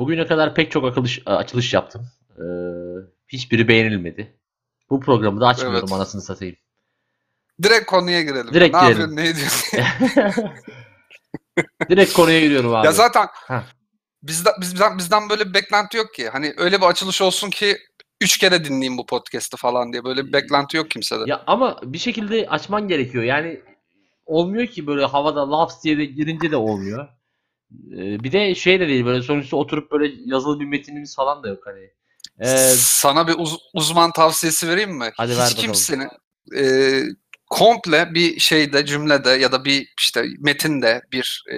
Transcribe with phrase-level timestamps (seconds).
[0.00, 2.08] Bugüne kadar pek çok akılış, açılış yaptım.
[2.38, 2.42] Ee,
[3.28, 4.36] hiçbiri beğenilmedi.
[4.90, 5.92] Bu programı da açmıyorum Evet.
[5.92, 6.56] anasını satayım.
[7.62, 8.54] Direkt konuya girelim.
[8.54, 9.00] Direkt ne girelim.
[9.00, 9.78] yapıyorsun, ne ediyorsun?
[11.90, 12.86] Direkt konuya giriyorum abi.
[12.86, 13.62] ya zaten Heh.
[14.22, 16.28] bizden, bizden, bizden böyle bir beklenti yok ki.
[16.28, 17.78] Hani öyle bir açılış olsun ki
[18.20, 20.04] üç kere dinleyeyim bu podcast'ı falan diye.
[20.04, 21.22] Böyle bir beklenti yok kimsede.
[21.26, 23.24] Ya ama bir şekilde açman gerekiyor.
[23.24, 23.60] Yani
[24.26, 27.08] olmuyor ki böyle havada laps diye de girince de olmuyor.
[27.92, 31.48] Ee, bir de şey de değil böyle sonuçta oturup böyle yazılı bir metinimiz falan da
[31.48, 31.90] yok hani.
[32.40, 35.10] Ee, Sana bir uz- uzman tavsiyesi vereyim mi?
[35.16, 35.60] Hadi Hiç ver bakalım.
[35.62, 36.08] kimsenin
[36.56, 36.62] e,
[37.50, 41.56] komple bir şeyde cümlede ya da bir işte metinde bir e,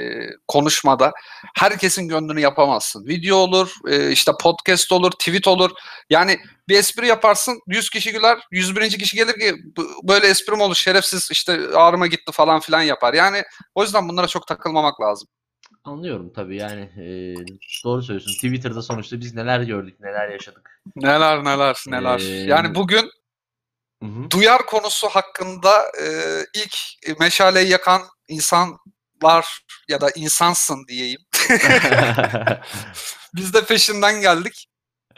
[0.48, 1.12] konuşmada
[1.56, 3.06] herkesin gönlünü yapamazsın.
[3.06, 5.70] Video olur, e, işte podcast olur, tweet olur.
[6.10, 8.98] Yani bir espri yaparsın 100 kişi güler, 101.
[8.98, 13.14] kişi gelir ki "Bu- böyle espri mi olur şerefsiz işte ağrıma gitti falan filan yapar.
[13.14, 13.42] Yani
[13.74, 15.28] o yüzden bunlara çok takılmamak lazım.
[15.84, 17.34] Anlıyorum tabii yani e,
[17.84, 18.32] doğru söylüyorsun.
[18.34, 20.80] Twitter'da sonuçta biz neler gördük, neler yaşadık.
[20.96, 22.18] Neler neler neler.
[22.20, 23.10] Ee, Yani bugün
[24.02, 24.30] Hı hı.
[24.30, 25.70] duyar konusu hakkında
[26.02, 26.06] e,
[26.54, 26.76] ilk
[27.20, 31.20] meşaleyi yakan insanlar ya da insansın diyeyim.
[33.34, 34.66] Biz de peşinden geldik.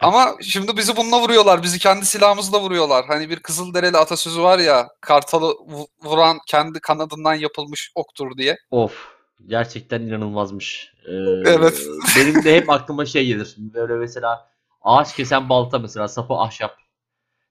[0.01, 1.63] Ama şimdi bizi bununla vuruyorlar.
[1.63, 3.05] Bizi kendi silahımızla vuruyorlar.
[3.07, 8.57] Hani bir Kızılderili atasözü var ya kartalı vu- vuran kendi kanadından yapılmış oktur diye.
[8.71, 9.14] Of.
[9.47, 10.95] Gerçekten inanılmazmış.
[11.07, 11.13] Ee,
[11.47, 11.83] Evet.
[12.17, 13.55] Benim de hep aklıma şey gelir.
[13.59, 14.49] Böyle mesela
[14.83, 16.79] ağaç kesen balta mesela sapı ahşap.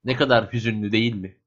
[0.03, 1.37] Ne kadar hüzünlü değil mi?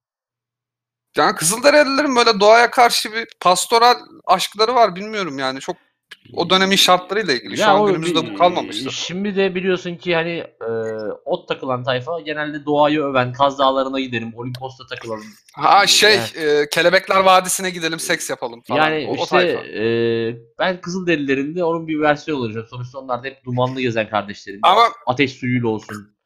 [1.17, 5.61] Yani Kızılderililerin böyle doğaya karşı bir pastoral aşkları var bilmiyorum yani.
[5.61, 5.77] Çok
[6.33, 7.57] o dönemin şartlarıyla ilgili.
[7.57, 8.91] Şu Ya an o günümüzde bir- bu kalmamıştır.
[8.91, 10.69] Şimdi de biliyorsun ki hani e,
[11.25, 15.25] ot takılan tayfa genelde doğayı öven, Kaz Dağları'na gidelim, Olimpos'ta takılalım.
[15.55, 18.91] Ha şey e, Kelebekler Vadisi'ne gidelim seks yapalım falan.
[18.91, 19.61] Yani o, o işte tayfa.
[19.67, 19.85] e,
[20.59, 22.67] ben Kızılderililerin de onun bir versiyonu olacağım.
[22.71, 24.61] Sonuçta onlar da hep dumanlı gezen kardeşlerim.
[24.63, 26.17] Ama Ateş suyuyla olsun.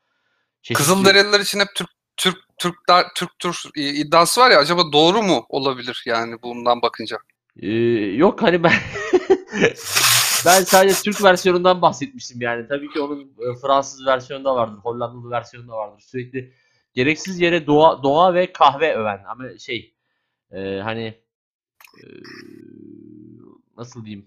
[0.62, 5.46] Çeşitli- Kızılderililer için hep Türk Türk Türkler Türk Türk iddiası var ya acaba doğru mu
[5.48, 7.16] olabilir yani bundan bakınca?
[7.56, 7.68] Ee,
[8.16, 8.72] yok hani ben
[10.46, 12.68] ben sadece Türk versiyonundan bahsetmiştim yani.
[12.68, 16.02] Tabii ki onun e, Fransız versiyonu da vardır, Hollandalı versiyonu da vardır.
[16.06, 16.52] Sürekli
[16.94, 19.94] gereksiz yere doğa doğa ve kahve öven ama şey
[20.52, 21.04] e, hani
[21.98, 22.04] e,
[23.76, 24.26] nasıl diyeyim?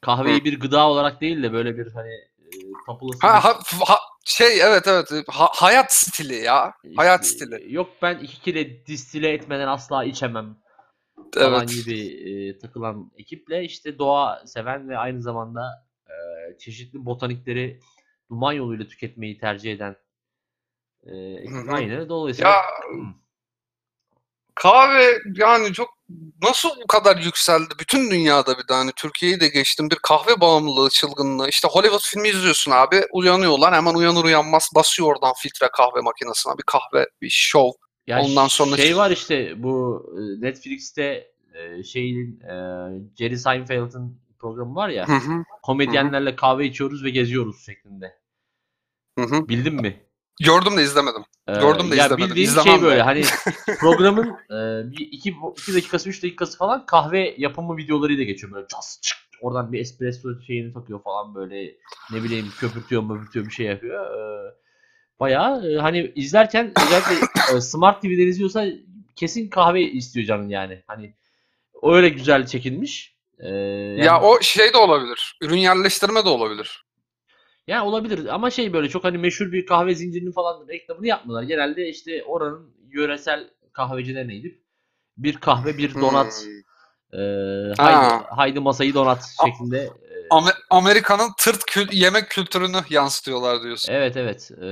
[0.00, 2.48] Kahveyi bir gıda olarak değil de böyle bir hani e,
[2.86, 6.72] tapılası Ha, ha, ha- şey evet evet ha- hayat stili ya.
[6.96, 7.74] Hayat stili.
[7.74, 10.56] Yok ben iki kere distile etmeden asla içemem.
[11.34, 11.68] Falan Evet.
[11.68, 16.14] gibi e, takılan ekiple işte doğa seven ve aynı zamanda e,
[16.58, 17.80] çeşitli botanikleri
[18.30, 19.96] duman yoluyla tüketmeyi tercih eden
[21.06, 21.72] e, ekip.
[21.72, 22.08] Aynı.
[22.08, 22.62] Dolayısıyla Ya
[24.54, 25.88] kahve yani çok
[26.42, 28.72] nasıl bu kadar yükseldi bütün dünyada bir de?
[28.72, 31.48] Hani Türkiye'yi de geçtim bir kahve bağımlılığı çılgınlığı.
[31.48, 36.52] İşte Hollywood filmi izliyorsun abi uyanıyorlar hemen uyanır uyanmaz basıyor oradan filtre kahve makinesine.
[36.58, 37.70] Bir kahve bir şov
[38.08, 42.52] Ya Ondan sonra şey şey- var işte bu e, Netflix'te e, şeyin e,
[43.18, 48.18] Jerry Seinfeld'in programı var ya Hı hı, komedyenlerle kahve içiyoruz ve geziyoruz şeklinde.
[49.18, 49.48] hı hı.
[49.48, 49.96] Bildin mi?
[50.40, 52.28] gördüm de izlemedim Ee, Gördüm de ya izlemedim.
[52.30, 53.22] bildiğin İzlemem şey böyle hani
[53.80, 59.00] programın e, bir iki, iki dakikası üç dakikası falan kahve yapımı videolarıyla geçiyor böyle cas
[59.00, 61.74] çık oradan bir espresso şeyini takıyor falan böyle
[62.12, 64.04] ne bileyim köpürtüyor möpürtüyor bir şey yapıyor.
[64.06, 64.54] Ee,
[65.20, 68.66] bayağı e, hani izlerken özellikle e, Smart TV'den izliyorsa
[69.16, 70.82] kesin kahve istiyor canın yani.
[70.86, 71.14] Hani
[71.82, 73.16] öyle güzel çekilmiş.
[73.38, 75.38] Ee, yani- Ya o şey de olabilir.
[75.42, 76.84] Ürün yerleştirme de olabilir.
[77.66, 81.48] Yani olabilir ama şey böyle çok hani meşhur bir kahve zincirinin falan reklamını yapmıyorlar.
[81.48, 84.60] Genelde işte oranın yöresel kahvecilerine gidip
[85.16, 86.44] bir kahve bir donat
[87.12, 87.20] Hmm.
[87.20, 87.84] e, Ha.
[87.84, 89.90] haydi, haydi masayı donat şeklinde.
[90.30, 93.92] Amer- Amerika'nın tırt kül- yemek kültürünü yansıtıyorlar diyorsun.
[93.92, 94.64] evet evet e,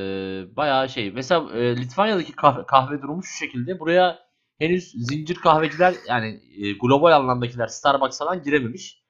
[0.57, 1.11] bayağı şey.
[1.11, 3.81] Mesela e, Litvanya'daki kahve, kahve durumu şu şekilde.
[3.81, 4.19] Buraya
[4.59, 9.03] henüz zincir kahveciler yani e, global anlamdakiler Starbucks falan girememiş.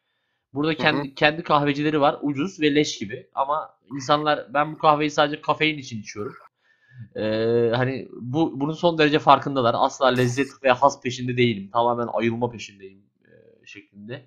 [0.55, 2.19] Burada kendi kendi kahvecileri var.
[2.23, 3.31] Ucuz ve leş gibi.
[3.35, 6.35] Ama insanlar ben bu kahveyi sadece kafein için içiyorum.
[7.17, 9.75] Ee, hani bu bunun son derece farkındalar.
[9.79, 11.71] Asla lezzet ve haz peşinde değilim.
[11.73, 14.27] Tamamen ayılma peşindeyim e, şeklinde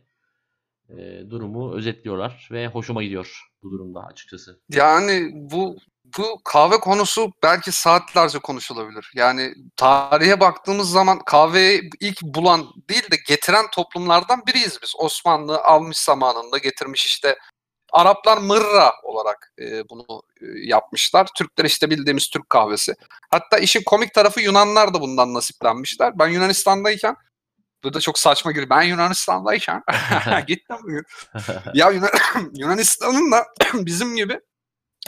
[0.97, 4.59] e, durumu özetliyorlar ve hoşuma gidiyor bu durumda açıkçası.
[4.69, 5.77] Yani bu
[6.18, 9.12] bu kahve konusu belki saatlerce konuşulabilir.
[9.15, 14.94] Yani tarihe baktığımız zaman kahveyi ilk bulan değil de getiren toplumlardan biriyiz biz.
[14.97, 17.38] Osmanlı almış zamanında getirmiş işte
[17.91, 21.27] Araplar mırra olarak e, bunu e, yapmışlar.
[21.38, 22.95] Türkler işte bildiğimiz Türk kahvesi.
[23.31, 26.19] Hatta işin komik tarafı Yunanlar da bundan nasiplenmişler.
[26.19, 27.15] Ben Yunanistan'dayken
[27.83, 28.69] bu da çok saçma gibi.
[28.69, 29.83] Ben Yunanistan'dayken
[30.47, 31.03] gittim bugün.
[31.73, 32.11] Ya Yunan-
[32.53, 34.39] Yunanistan'ın da bizim gibi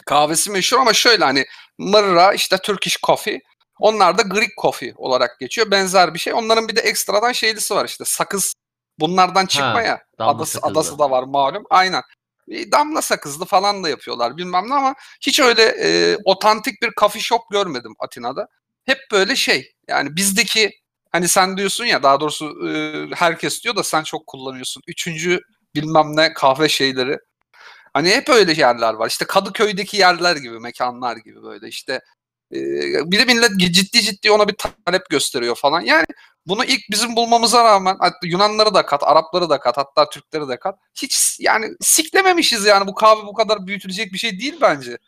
[0.06, 1.44] kahvesi meşhur ama şöyle hani
[1.78, 3.40] Mırra işte Turkish Coffee.
[3.78, 5.70] Onlar da Greek Coffee olarak geçiyor.
[5.70, 6.32] Benzer bir şey.
[6.32, 8.54] Onların bir de ekstradan şeylisi var işte sakız
[8.98, 10.02] bunlardan çıkma Ha, ya.
[10.18, 10.72] Adası, sakızlı.
[10.72, 11.64] adası da var malum.
[11.70, 12.02] Aynen.
[12.48, 14.94] E, Damla sakızlı falan da yapıyorlar bilmem ne ama
[15.26, 18.48] hiç öyle e, otantik bir coffee shop görmedim Atina'da.
[18.84, 20.70] Hep böyle şey yani bizdeki
[21.12, 24.82] hani sen diyorsun ya daha doğrusu e, herkes diyor da sen çok kullanıyorsun.
[24.86, 25.40] Üçüncü
[25.74, 27.18] bilmem ne kahve şeyleri.
[27.94, 29.08] Hani hep öyle yerler var.
[29.08, 32.00] İşte Kadıköy'deki yerler gibi, mekanlar gibi böyle işte.
[32.54, 32.60] e,
[33.10, 34.54] bir de millet ciddi ciddi ona bir
[34.86, 35.80] talep gösteriyor falan.
[35.80, 36.06] Yani
[36.46, 40.78] bunu ilk bizim bulmamıza rağmen Yunanları da kat, Arapları da kat, hatta Türkleri de kat.
[40.94, 44.98] Hiç yani siklememişiz yani bu kahve bu kadar büyütülecek bir şey değil bence.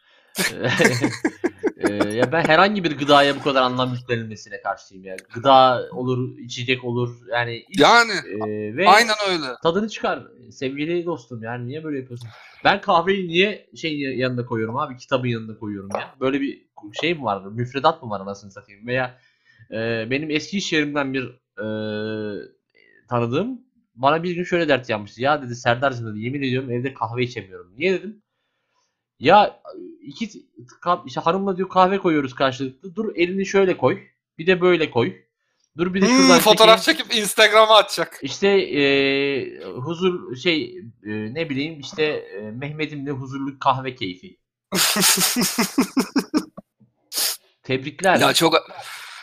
[1.77, 5.17] Ee, ya ben herhangi bir gıdaya bu kadar anlam yüklenilmesine karşıyım ya.
[5.35, 7.17] Gıda olur, içecek olur.
[7.33, 9.47] Yani iç, Yani e, ve aynen öyle.
[9.63, 11.43] tadını çıkar sevgili dostum.
[11.43, 12.29] Yani niye böyle yapıyorsun?
[12.65, 14.97] Ben kahveyi niye şey yanına koyuyorum abi?
[14.97, 16.15] Kitabın yanına koyuyorum ya.
[16.21, 16.67] Böyle bir
[17.01, 17.45] şey mi var?
[17.47, 18.87] Müfredat mı var anasını satayım?
[18.87, 19.19] Veya
[19.71, 21.25] e, benim eski iş yerimden bir
[21.59, 21.67] e,
[23.09, 23.61] tanıdığım
[23.95, 25.23] bana bir gün şöyle dert yanmıştı.
[25.23, 27.73] Ya dedi Serdar'cığım dedi yemin ediyorum evde kahve içemiyorum.
[27.77, 28.23] Niye dedim?
[29.20, 29.61] Ya
[30.02, 30.31] iki
[30.81, 32.94] kap, işte hanımla diyor kahve koyuyoruz karşılıklı.
[32.96, 34.02] Dur elini şöyle koy.
[34.38, 35.16] Bir de böyle koy.
[35.78, 37.08] Dur bir de Hmm, şuradan fotoğraf çekeyim.
[37.08, 38.19] çekip Instagram'a atacak.
[38.22, 44.37] İşte e, huzur şey e, ne bileyim işte e, Mehmet'imle huzurlu kahve keyfi.
[47.62, 48.16] Tebrikler.
[48.16, 48.55] ya çok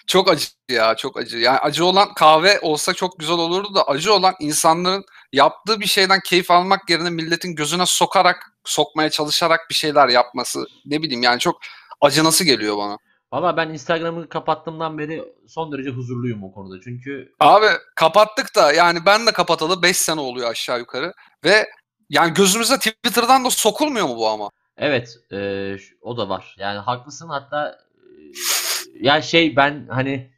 [0.07, 1.37] çok acı ya çok acı.
[1.37, 5.03] Yani acı olan kahve olsa çok güzel olurdu da acı olan insanların
[5.33, 11.01] yaptığı bir şeyden keyif almak yerine milletin gözüne sokarak sokmaya çalışarak bir şeyler yapması ne
[11.01, 11.59] bileyim yani çok
[12.01, 12.97] acınası geliyor bana.
[13.33, 16.81] Valla ben Instagram'ı kapattığımdan beri son derece huzurluyum o konuda.
[16.83, 21.13] Çünkü Abi kapattık da yani ben de kapatalı 5 sene oluyor aşağı yukarı
[21.43, 21.67] ve
[22.09, 24.49] yani gözümüze Twitter'dan da sokulmuyor mu bu ama?
[24.77, 26.55] evet e, o da var.
[26.59, 30.31] Yani haklısın hatta e, ya şey ben hani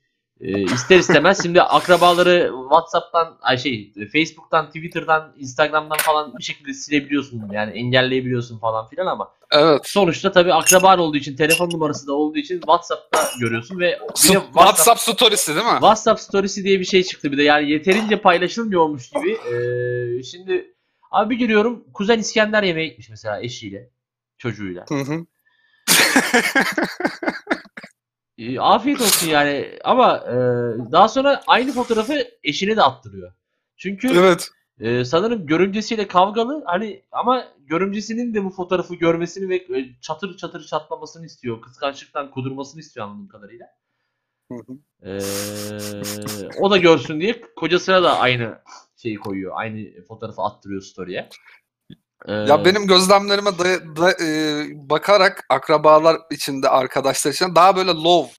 [0.44, 7.50] e, ister istemez şimdi akrabaları WhatsApp'tan ay şey Facebook'tan, Twitter'dan, Instagram'dan falan bir şekilde silebiliyorsun.
[7.51, 9.81] Yani engelleyebiliyorsun falan filan ama Evet.
[9.84, 15.00] sonuçta tabii akraban olduğu için telefon numarası da olduğu için WhatsApp'ta görüyorsun ve Su- WhatsApp
[15.00, 15.72] storiesi değil mi?
[15.72, 19.31] WhatsApp storiesi diye bir şey çıktı bir de yani yeterince paylaşılmıyormuş gibi.
[19.31, 20.74] Ee, şimdi
[21.12, 23.89] abi bir giriyorum kuzen İskender yemeğe gitmiş mesela eşiyle
[24.38, 24.86] çocuğuyla.
[24.89, 25.25] Hı hı.
[28.38, 30.35] Ee, afiyet olsun yani ama e,
[30.91, 32.13] daha sonra aynı fotoğrafı
[32.44, 33.33] eşine de attırıyor.
[33.77, 34.50] Çünkü evet.
[34.80, 40.65] e, sanırım görümcesiyle kavgalı hani ama görümcesinin de bu fotoğrafı görmesini ve e, çatır çatır
[40.65, 41.62] çatlamasını istiyor.
[41.62, 43.68] Kıskançlıktan kudurmasını istiyor anladığım kadarıyla.
[45.03, 45.19] Ee,
[46.59, 48.59] o da görsün diye kocasına da aynı
[48.95, 49.51] şeyi koyuyor.
[49.56, 51.29] Aynı fotoğrafı attırıyor story'e.
[52.28, 53.64] Ee, Ya benim gözlemlerime da,
[53.96, 58.34] da- e, bakarak akrabalar içinde arkadaşlar için daha böyle low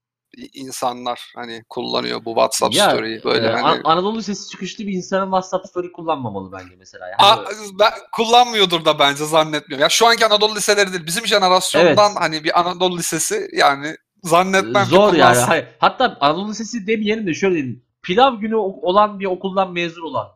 [0.55, 3.65] insanlar hani kullanıyor bu WhatsApp ya, story'yi böyle e, hani.
[3.65, 7.07] An- Anadolu Lisesi çıkışlı bir insanın WhatsApp story kullanmamalı bence mesela.
[7.09, 7.45] Yani Aa,
[7.79, 9.83] ben, kullanmıyordur da bence zannetmiyorum.
[9.83, 11.07] Ya şu anki Anadolu liseleri değil.
[11.07, 15.39] Bizim jenerasyondan hani bir Anadolu lisesi yani zannetmem Zor yani.
[15.39, 17.83] Hayır, hatta Anadolu Lisesi demeyelim de şöyle diyeyim.
[18.03, 20.29] Pilav günü olan bir okuldan mezun olan.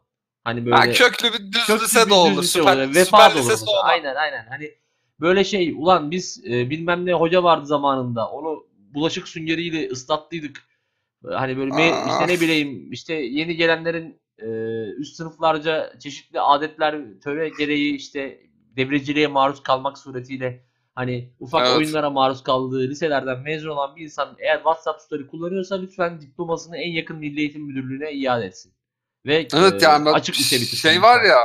[0.48, 2.42] Hani böyle Ha, köklü bir düz köklü lise bir de olur.
[2.42, 3.44] lise Süper, olur, süper da olur.
[3.44, 3.82] lisesi olan.
[3.88, 4.46] Aynen aynen.
[4.48, 4.70] Hani
[5.20, 8.30] böyle şey ulan biz e, bilmem ne hoca vardı zamanında.
[8.30, 10.62] Onu bulaşık süngeriyle ıslattıydık.
[11.24, 12.06] Hani böyle me- Aa.
[12.06, 14.46] işte ne bileyim işte yeni gelenlerin e,
[14.98, 18.40] üst sınıflarca çeşitli adetler töre gereği işte
[18.76, 20.64] devreciliğe maruz kalmak suretiyle
[20.94, 21.76] hani ufak Evet.
[21.78, 26.90] oyunlara maruz kaldığı liselerden mezun olan bir insan eğer WhatsApp story kullanıyorsa lütfen diplomasını en
[26.92, 28.72] yakın Milli Eğitim Müdürlüğü'ne iade etsin.
[29.26, 30.88] Ve Evet e, yani açık lise bitirsin.
[30.88, 31.38] şey var ya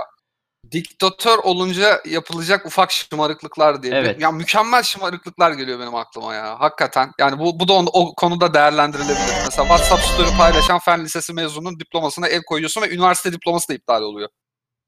[0.71, 3.93] diktatör olunca yapılacak ufak şımarıklıklar diye.
[3.95, 4.21] Evet.
[4.21, 6.59] Ya mükemmel şımarıklıklar geliyor benim aklıma ya.
[6.59, 7.11] Hakikaten.
[7.19, 9.33] Yani bu bu da on- o konuda değerlendirilebilir.
[9.45, 14.01] Mesela WhatsApp story paylaşan fen lisesi mezununun diplomasına el koyuyorsun ve üniversite diploması da iptal
[14.01, 14.29] oluyor.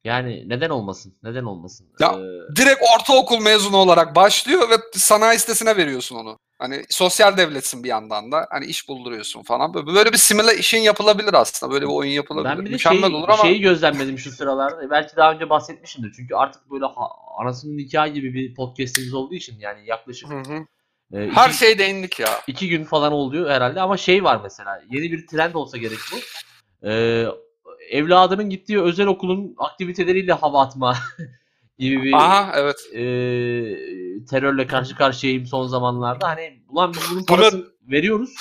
[0.06, 1.14] Yani neden olmasın?
[1.24, 1.88] Neden olmasın?
[2.00, 6.38] Ya, Ee, Direkt ortaokul mezunu olarak başlıyor ve sanayi sitesine veriyorsun onu.
[6.60, 8.48] Hani sosyal devletsin bir yandan da.
[8.52, 9.74] Hani iş bulduruyorsun falan.
[9.74, 11.74] Böyle, bir simüle yapılabilir aslında.
[11.74, 12.58] Böyle bir oyun yapılabilir.
[12.58, 14.90] Ben bir de Mükemmel şeyi, olur ama şeyi gözlemledim şu sıralarda.
[14.90, 16.14] Belki daha önce bahsetmişimdir.
[16.16, 20.66] Çünkü artık böyle ha- anasının nikahı gibi bir podcast'imiz olduğu için yani yaklaşık Hı hı.
[21.20, 22.30] e, her iki, şey değindik ya.
[22.48, 23.82] iki gün falan oluyor herhalde.
[23.82, 26.16] Ama şey var mesela yeni bir trend olsa gerek bu.
[26.88, 27.26] Ee,
[27.90, 30.96] evladının gittiği özel okulun aktiviteleriyle hava atma
[31.80, 32.76] gibi bir Aha evet.
[32.94, 33.00] e,
[34.26, 36.28] terörle karşı karşıyayım son zamanlarda.
[36.28, 38.36] Hani ulan biz bunun Buna- parasını veriyoruz.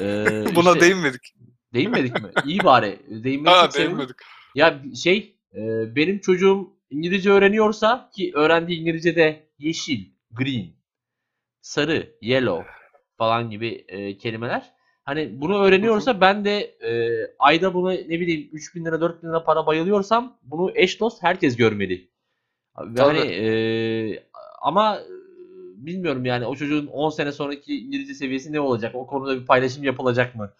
[0.00, 1.34] Ee, Buna işte- değinmedik.
[1.74, 2.30] Değinmedik mi?
[2.44, 2.98] İyi bari.
[3.24, 3.90] Değinmek Ha sevindim.
[3.98, 4.16] değinmedik.
[4.54, 5.60] Ya şey e,
[5.96, 10.66] benim çocuğum İngilizce öğreniyorsa ki öğrendiği İngilizce de yeşil, green,
[11.60, 12.66] sarı, yellow
[13.18, 14.72] falan gibi e, kelimeler.
[15.04, 19.66] Hani bunu öğreniyorsa ben de e, ayda buna ne bileyim 3000 lira 4000 lira para
[19.66, 22.10] bayılıyorsam bunu eş dost herkes görmeli.
[22.80, 23.18] Ve Tabii.
[23.18, 23.48] hani e,
[24.62, 25.06] ama e,
[25.86, 28.94] bilmiyorum yani o çocuğun 10 sene sonraki İngilizce seviyesi ne olacak?
[28.94, 30.52] O konuda bir paylaşım yapılacak mı?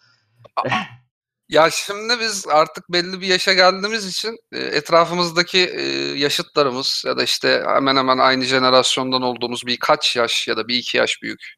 [1.49, 5.81] Ya şimdi biz artık belli bir yaşa geldiğimiz için e, etrafımızdaki e,
[6.17, 10.97] yaşıtlarımız ya da işte hemen hemen aynı jenerasyondan olduğumuz birkaç yaş ya da bir iki
[10.97, 11.55] yaş büyük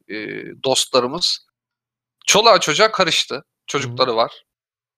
[0.64, 1.46] dostlarımız
[2.26, 3.44] çoluğa çocuğa karıştı.
[3.68, 4.44] Çocukları var.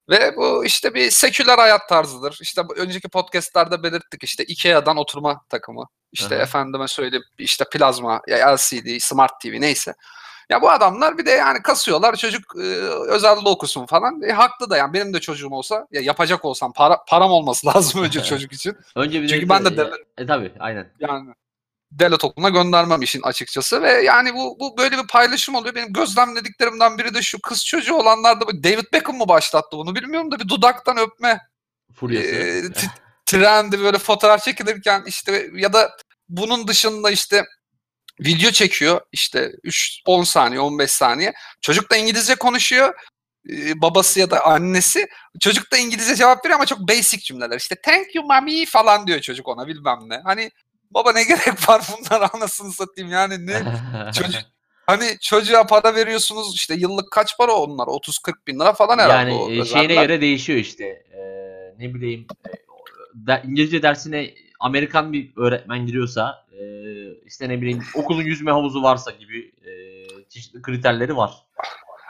[0.09, 2.37] Ve bu işte bir seküler hayat tarzıdır.
[2.41, 5.85] İşte önceki podcastlerde belirttik işte Ikea'dan oturma takımı.
[6.11, 6.43] İşte Aha.
[6.43, 9.93] efendime söyleyeyim işte plazma, LCD, Smart TV neyse.
[10.49, 12.63] Ya bu adamlar bir de yani kasıyorlar çocuk e,
[13.09, 14.21] özelde okusun falan.
[14.21, 18.03] E, haklı da yani benim de çocuğum olsa ya yapacak olsam para, param olması lazım
[18.03, 18.77] önce çocuk için.
[18.95, 20.91] Önce bir Çünkü ben de devlet- e, tabii aynen.
[20.99, 21.33] Yani
[21.91, 25.75] devlet okuluna göndermem işin açıkçası ve yani bu, bu böyle bir paylaşım oluyor.
[25.75, 30.39] Benim gözlemlediklerimden biri de şu kız çocuğu olanlarda David Beckham mı başlattı bunu bilmiyorum da
[30.39, 31.39] bir dudaktan öpme
[32.11, 32.61] e,
[33.25, 35.97] trendi böyle fotoğraf çekilirken işte ya da
[36.29, 37.45] bunun dışında işte
[38.19, 41.33] video çekiyor işte 3 10 saniye 15 saniye.
[41.61, 42.93] Çocuk da İngilizce konuşuyor.
[43.75, 45.07] babası ya da annesi
[45.39, 47.57] çocuk da İngilizce cevap veriyor ama çok basic cümleler.
[47.57, 50.21] İşte thank you mommy falan diyor çocuk ona bilmem ne.
[50.23, 50.51] Hani
[50.91, 53.63] baba ne gerek var bunlar anasını satayım yani ne
[54.13, 54.41] çocuk
[54.85, 59.49] hani çocuğa para veriyorsunuz işte yıllık kaç para onlar 30-40 bin lira falan herhalde o
[59.49, 60.03] yani e, şeyine özeller.
[60.03, 60.83] göre değişiyor işte.
[60.85, 61.19] E,
[61.79, 62.51] ne bileyim e,
[63.15, 66.63] de- İngilizce dersine Amerikan bir öğretmen giriyorsa e,
[67.25, 69.71] işte ne bileyim okulun yüzme havuzu varsa gibi e,
[70.29, 71.31] çeşitli kriterleri var.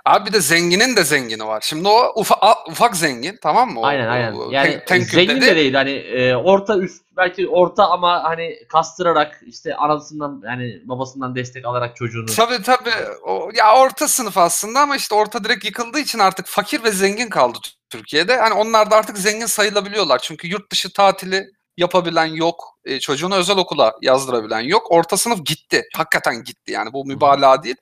[0.07, 1.61] Abi bir de zenginin de zengini var.
[1.61, 3.79] Şimdi o ufa, ufak zengin tamam mı?
[3.79, 4.33] O- Aynen aynen.
[4.33, 5.45] o- Yani ten- zengin dedi.
[5.45, 11.35] de değil hani e, orta üst belki orta ama hani kastırarak işte anasından yani babasından
[11.35, 12.25] destek alarak çocuğunu.
[12.25, 12.93] Tabii tabii.
[13.25, 17.29] O, ya orta sınıf aslında ama işte orta direkt yıkıldığı için artık fakir ve zengin
[17.29, 17.57] kaldı
[17.89, 18.37] Türkiye'de.
[18.37, 20.19] Hani onlar da artık zengin sayılabiliyorlar.
[20.19, 21.45] Çünkü yurt dışı tatili
[21.77, 22.63] yapabilen yok.
[22.85, 24.91] E, çocuğunu özel okula yazdırabilen yok.
[24.91, 25.83] Orta sınıf gitti.
[25.95, 26.93] Hakikaten gitti yani.
[26.93, 27.75] Bu mübalağa değil.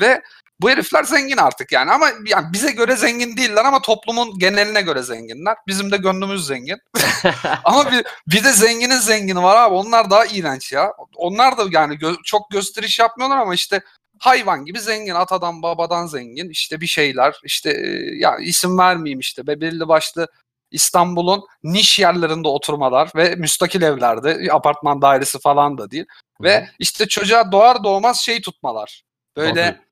[0.00, 0.22] Ve
[0.60, 5.02] bu herifler zengin artık yani ama yani bize göre zengin değiller ama toplumun geneline göre
[5.02, 5.56] zenginler.
[5.66, 6.78] Bizim de gönlümüz zengin.
[7.64, 9.74] ama bir, bir de zenginin zengini var abi.
[9.74, 10.92] Onlar daha iğrenç ya.
[11.14, 13.80] Onlar da yani gö- çok gösteriş yapmıyorlar ama işte
[14.18, 15.14] hayvan gibi zengin.
[15.14, 16.48] Atadan babadan zengin.
[16.50, 17.34] işte bir şeyler.
[17.44, 19.46] işte e, ya isim vermeyeyim işte.
[19.46, 20.28] Be belli başlı
[20.70, 26.04] İstanbul'un niş yerlerinde oturmalar ve müstakil evlerde apartman dairesi falan da değil.
[26.40, 29.02] Ve işte çocuğa doğar doğmaz şey tutmalar.
[29.36, 29.85] Böyle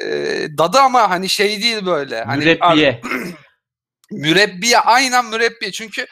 [0.00, 0.06] e,
[0.58, 2.24] dadı ama hani şey değil böyle.
[2.24, 3.00] Hani mürebbiye.
[4.10, 6.06] mürebbiye aynen mürebbiye çünkü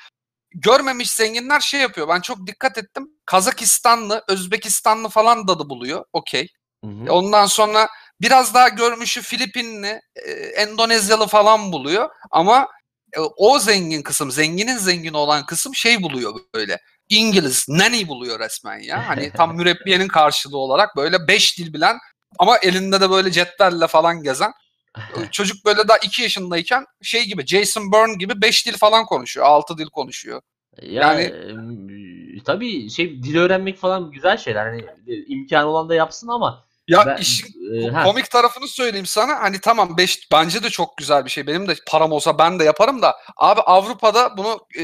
[0.54, 2.08] görmemiş zenginler şey yapıyor.
[2.08, 3.08] Ben çok dikkat ettim.
[3.26, 6.04] Kazakistanlı, Özbekistanlı falan dadı buluyor.
[6.12, 6.48] Okey.
[6.84, 7.12] Hı.
[7.12, 7.88] Ondan sonra
[8.20, 12.10] biraz daha görmüşü Filipinli, e, Endonezyalı falan buluyor.
[12.30, 12.68] Ama
[13.16, 16.78] e, o zengin kısım, zenginin zengin olan kısım şey buluyor böyle.
[17.08, 19.08] İngiliz, nanny buluyor resmen ya.
[19.08, 21.98] Hani tam mürebbiyenin karşılığı olarak böyle beş dil bilen
[22.38, 24.52] ama elinde de böyle cetvelle falan gezen.
[25.30, 29.46] Çocuk böyle daha iki yaşındayken şey gibi Jason Bourne gibi beş dil falan konuşuyor.
[29.46, 30.40] Altı dil konuşuyor.
[30.82, 34.66] Ya, Yani- e, tabii şey dil öğrenmek falan güzel şeyler.
[34.66, 39.40] Hani e, imkanı olan da yapsın ama Ya ben, işin e, komik tarafını söyleyeyim sana.
[39.40, 41.46] Hani tamam beş bence de çok güzel bir şey.
[41.46, 44.82] Benim de param olsa ben de yaparım da abi Avrupa'da bunu e,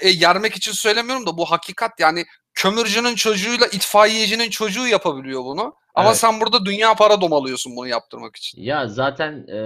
[0.00, 5.74] e, yermek için söylemiyorum da bu hakikat yani kömürcünün çocuğuyla itfaiyecinin çocuğu yapabiliyor bunu.
[5.98, 6.16] Ama Evet.
[6.18, 8.62] sen burada dünya para domalıyorsun bunu yaptırmak için.
[8.62, 9.56] Ya zaten e,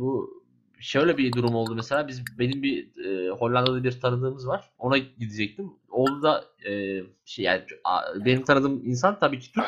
[0.00, 0.42] bu
[0.80, 4.70] şöyle bir durum oldu mesela biz benim bir e, Hollanda'da bir tanıdığımız var.
[4.78, 5.72] Ona gidecektim.
[5.90, 9.64] Oğlu da e, şey yani a- benim tanıdığım insan tabii ki Türk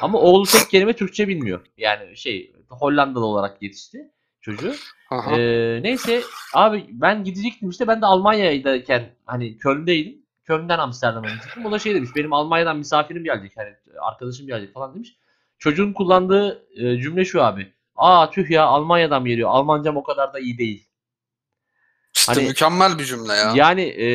[0.00, 1.66] ama oğlu tek kelime Türkçe bilmiyor.
[1.78, 3.98] Yani şey Hollandalı olarak yetişti
[4.40, 4.72] çocuğu.
[5.10, 5.40] Aha.
[5.40, 6.22] Ee, neyse
[6.54, 10.26] abi ben gidecektim işte ben de Almanya'dayken hani Köln'deydim.
[10.44, 11.66] Köln'den Amsterdam'a gidecektim.
[11.66, 13.68] O da şey demiş benim Almanya'dan misafirim gelecek hani
[14.00, 15.16] arkadaşım gelecek falan demiş.
[15.58, 17.72] Çocuğun kullandığı e, cümle şu abi.
[17.96, 19.50] Aa tüh ya Almanya'dan geliyor?
[19.52, 20.88] Almancam o kadar da iyi değil.
[22.16, 23.52] İşte hani- mükemmel bir cümle ya.
[23.54, 24.08] Yani e,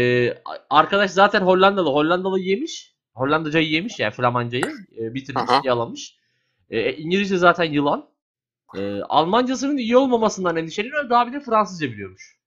[0.70, 1.90] arkadaş zaten Hollandalı.
[1.90, 2.96] Hollandalı yemiş.
[3.14, 4.66] Hollandacayı yemiş yani Flamancayı.
[4.98, 5.62] E, bitirmiş, Aha.
[5.64, 6.18] yalamış.
[6.70, 8.10] E, İngilizce zaten yılan.
[8.78, 11.10] E, Almancasının iyi olmamasından endişeleniyor.
[11.10, 12.41] Daha bir de Fransızca biliyormuş.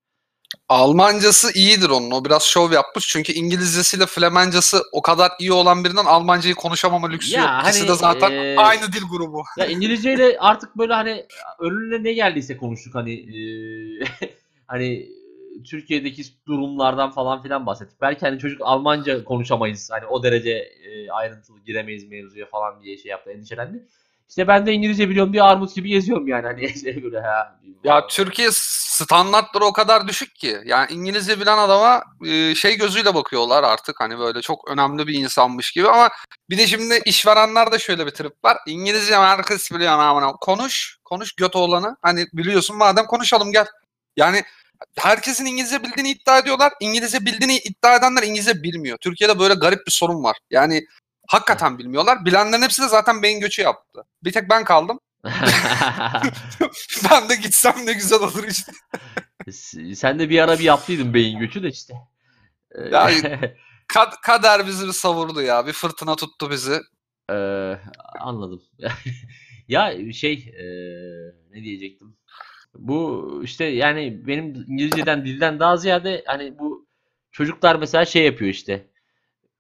[0.69, 2.11] Almancası iyidir onun.
[2.11, 3.09] O biraz şov yapmış.
[3.09, 7.51] Çünkü İngilizcesiyle Flemencası o kadar iyi olan birinden Almancayı konuşamama lüksü Ya yok.
[7.63, 9.43] İkisi hani, de zaten e, aynı dil grubu.
[9.59, 11.27] Ya İngilizceyle artık böyle hani
[11.59, 14.07] önüne ne geldiyse konuştuk hani eee,
[14.67, 15.09] hani
[15.71, 18.01] Türkiye'deki durumlardan falan filan bahsettik.
[18.01, 19.91] Belki hani çocuk Almanca konuşamayız.
[19.93, 23.85] Hani o derece e, ayrıntılı giremeyiz mevzuya falan diye şey yaptı, endişelendi.
[24.29, 27.59] İşte ben de İngilizce biliyorum diye armut gibi geziyorum yani hani şey böyle ha.
[27.85, 28.49] Ya Türkiye
[28.95, 30.61] standartları o kadar düşük ki.
[30.65, 35.73] Yani İngilizce bilen adama e, şey gözüyle bakıyorlar artık hani böyle çok önemli bir insanmış
[35.73, 36.11] gibi ama
[36.51, 38.59] bir de şimdi işverenler de şöyle bir trip var.
[38.67, 41.97] İngilizce herkes biliyor ama konuş, konuş göt oğlanı.
[42.03, 43.67] Hani biliyorsun madem konuşalım gel.
[44.17, 44.43] Yani
[44.99, 46.73] herkesin İngilizce bildiğini iddia ediyorlar.
[46.81, 48.99] İngilizce bildiğini iddia edenler İngilizce bilmiyor.
[48.99, 50.37] Türkiye'de böyle garip bir sorun var.
[50.51, 50.87] Yani
[51.29, 52.25] hakikaten bilmiyorlar.
[52.25, 54.05] Bilenlerin hepsi de zaten beyin göçü yaptı.
[54.25, 55.01] Bir tek ben kaldım.
[57.11, 58.73] ben de gitsem ne güzel olur işte.
[59.95, 61.95] Sen de bir ara bir yaptıydın beyin göçü de işte.
[62.91, 63.41] Yani
[63.95, 65.67] kad- kader bizi bir savurdu ya.
[65.67, 66.81] Bir fırtına tuttu bizi.
[67.31, 67.79] Ee,
[68.21, 68.63] anladım.
[69.69, 70.65] ya şey e,
[71.51, 72.17] ne diyecektim?
[72.75, 76.87] Bu işte yani benim İngilizceden dilden daha ziyade hani bu
[77.33, 78.91] çocuklar mesela şey yapıyor işte.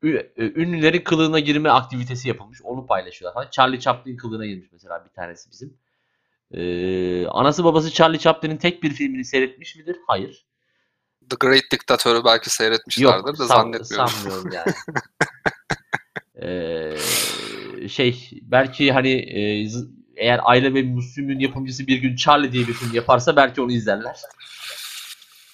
[0.02, 2.62] Ünlülerin kılığına girme aktivitesi yapılmış.
[2.62, 3.50] Onu paylaşıyorlar.
[3.50, 5.76] Charlie Chaplin kılığına girmiş mesela bir tanesi bizim.
[6.50, 9.96] Ee, anası babası Charlie Chaplin'in tek bir filmini seyretmiş midir?
[10.06, 10.46] Hayır.
[11.30, 14.08] The Great Dictator'ı belki seyretmişlerdir Yok, de san, zannetmiyorum.
[14.08, 14.74] Sanmıyorum yani.
[16.42, 19.68] ee, şey belki hani e,
[20.16, 24.16] eğer Aile ve Müslüm'ün yapımcısı bir gün Charlie diye bir film yaparsa belki onu izlerler.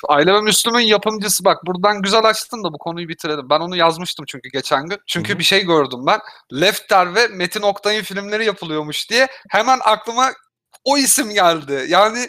[0.08, 3.50] Aile ve Müslüm'ün yapımcısı bak buradan güzel açtın da bu konuyu bitirelim.
[3.50, 4.98] Ben onu yazmıştım çünkü geçen gün.
[5.06, 5.38] Çünkü Hı-hı.
[5.38, 6.20] bir şey gördüm ben.
[6.60, 10.30] Lefter ve Metin Oktay'ın filmleri yapılıyormuş diye hemen aklıma
[10.84, 11.84] o isim geldi.
[11.88, 12.28] Yani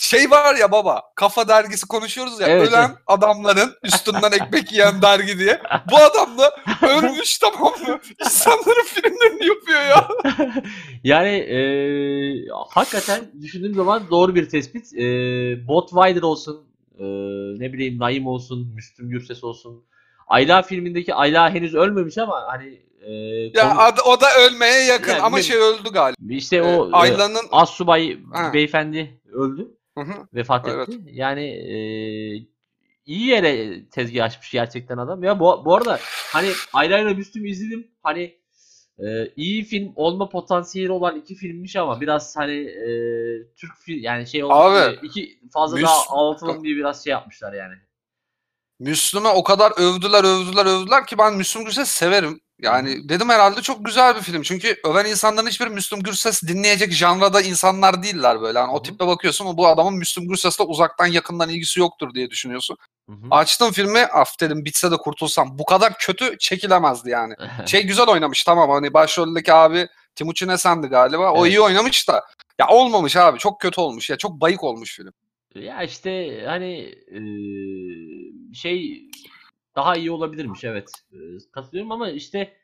[0.00, 5.38] şey var ya baba kafa dergisi konuşuyoruz ya Evet, ölen adamların üstünden ekmek yiyen dergi
[5.38, 5.62] diye.
[5.90, 8.00] Bu adam da ölmüş tamam mı?
[8.24, 10.08] İnsanların filmlerini yapıyor ya.
[11.04, 11.58] yani e,
[12.68, 14.94] hakikaten düşündüğüm zaman doğru bir tespit.
[14.94, 15.02] E,
[15.68, 16.69] Bot Wider olsun,
[17.00, 17.04] e,
[17.60, 19.84] ne bileyim Naim olsun, Müslüm Gürses olsun.
[20.26, 23.12] Ayla filmindeki Ayla henüz ölmemiş ama hani e,
[23.54, 26.16] Ya konu- ad- o da ölmeye yakın Yani ama bir- şey öldü galiba.
[26.28, 28.50] işte o e, Ayla'nın Assubay Ha.
[28.54, 29.68] beyefendi öldü.
[29.98, 30.12] Hı hı.
[30.34, 30.88] vefat Evet.
[30.88, 31.00] etti.
[31.12, 31.74] Yani e,
[33.06, 35.22] iyi yere tezgah açmış gerçekten adam.
[35.22, 35.98] Ya bu, bu arada
[36.32, 37.86] hani Ayla ile Müslüm'ü izledim.
[38.02, 38.34] Hani
[39.06, 42.88] e, iyi film olma potansiyeli olan iki filmmiş ama biraz hani e,
[43.56, 47.52] Türk film yani şey olmuş Abi, iki fazla Müs- daha ağlatalım diye biraz şey yapmışlar
[47.52, 47.74] yani.
[48.78, 52.40] Müslüm'e o kadar övdüler övdüler övdüler ki ben Müslüm Gürses severim.
[52.62, 54.42] Yani dedim herhalde çok güzel bir film.
[54.42, 58.58] Çünkü öven insanların hiçbiri Müslüm Gürses dinleyecek janrada insanlar değiller böyle.
[58.58, 58.82] Yani o hı.
[58.82, 62.76] tipe bakıyorsun ama bu adamın Müslüm Gürses'le uzaktan yakından ilgisi yoktur diye düşünüyorsun.
[63.08, 63.26] Hı hı.
[63.30, 65.58] Açtım filmi af dedim bitse de kurtulsam.
[65.58, 67.34] Bu kadar kötü çekilemezdi yani.
[67.66, 71.32] Şey güzel oynamış tamam hani başroldeki abi Timuçin Esen'di galiba.
[71.32, 71.52] O Evet.
[71.52, 72.24] iyi oynamış da
[72.58, 75.12] ya olmamış abi çok kötü olmuş ya çok bayık olmuş film.
[75.54, 76.94] ya işte hani
[78.54, 79.02] şey
[79.76, 80.90] daha iyi olabilirmiş evet.
[81.12, 81.16] E,
[81.52, 82.56] katılıyorum ama işte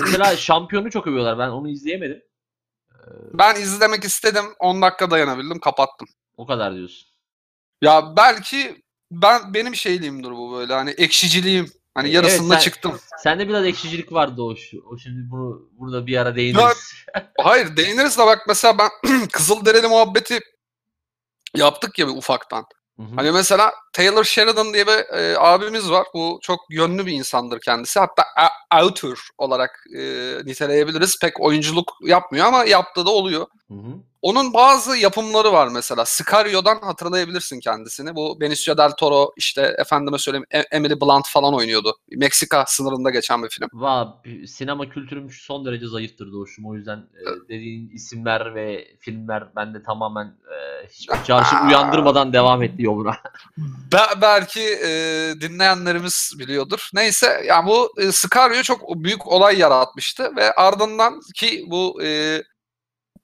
[0.00, 1.38] mesela şampiyonu çok övüyorlar.
[1.38, 2.22] Ben onu izleyemedim.
[3.32, 6.08] Ben izlemek istedim 10 dakika dayanabildim kapattım.
[6.36, 7.08] O kadar diyorsun.
[7.82, 11.72] Ya belki ben benim şeyliğimdir bu böyle hani ekşiciliğim.
[11.94, 13.00] Hani Evet, yarısında sen- çıktım.
[13.18, 17.04] Sende biraz ekşicilik vardı o, o şimdi bunu burada bir ara değiniriz.
[17.40, 18.88] Hayır değiniriz de bak mesela ben
[19.32, 20.40] Kızılderili muhabbeti
[21.56, 22.64] yaptık ya bir ufaktan.
[22.98, 23.16] Hı hı.
[23.16, 26.06] Hani mesela Taylor Sheridan diye bir e, abimiz var.
[26.14, 28.00] Bu çok yönlü bir insandır kendisi.
[28.00, 28.24] Hatta
[28.70, 30.00] author olarak e,
[30.44, 31.18] niteleyebiliriz.
[31.18, 33.46] Pek oyunculuk yapmıyor ama yaptığı da oluyor.
[33.68, 34.07] Hı hı.
[34.22, 36.04] Onun bazı yapımları var mesela.
[36.04, 38.14] Sicario'dan hatırlayabilirsin kendisini.
[38.14, 41.96] Bu Benicio del Toro işte efendime söyleyeyim E- Emily Blunt falan oynuyordu.
[42.10, 43.68] Meksika sınırında geçen bir film.
[43.72, 46.66] Va, sinema kültürüm son derece zayıftır Doğuş'um.
[46.66, 53.16] O yüzden e, dediğin isimler ve filmler bende tamamen e, hiçbir uyandırmadan devam etti yoluna.
[53.92, 54.90] Be- belki e,
[55.40, 56.90] dinleyenlerimiz biliyordur.
[56.94, 62.42] Neyse yani bu e, Sicario çok büyük olay yaratmıştı ve ardından ki bu e,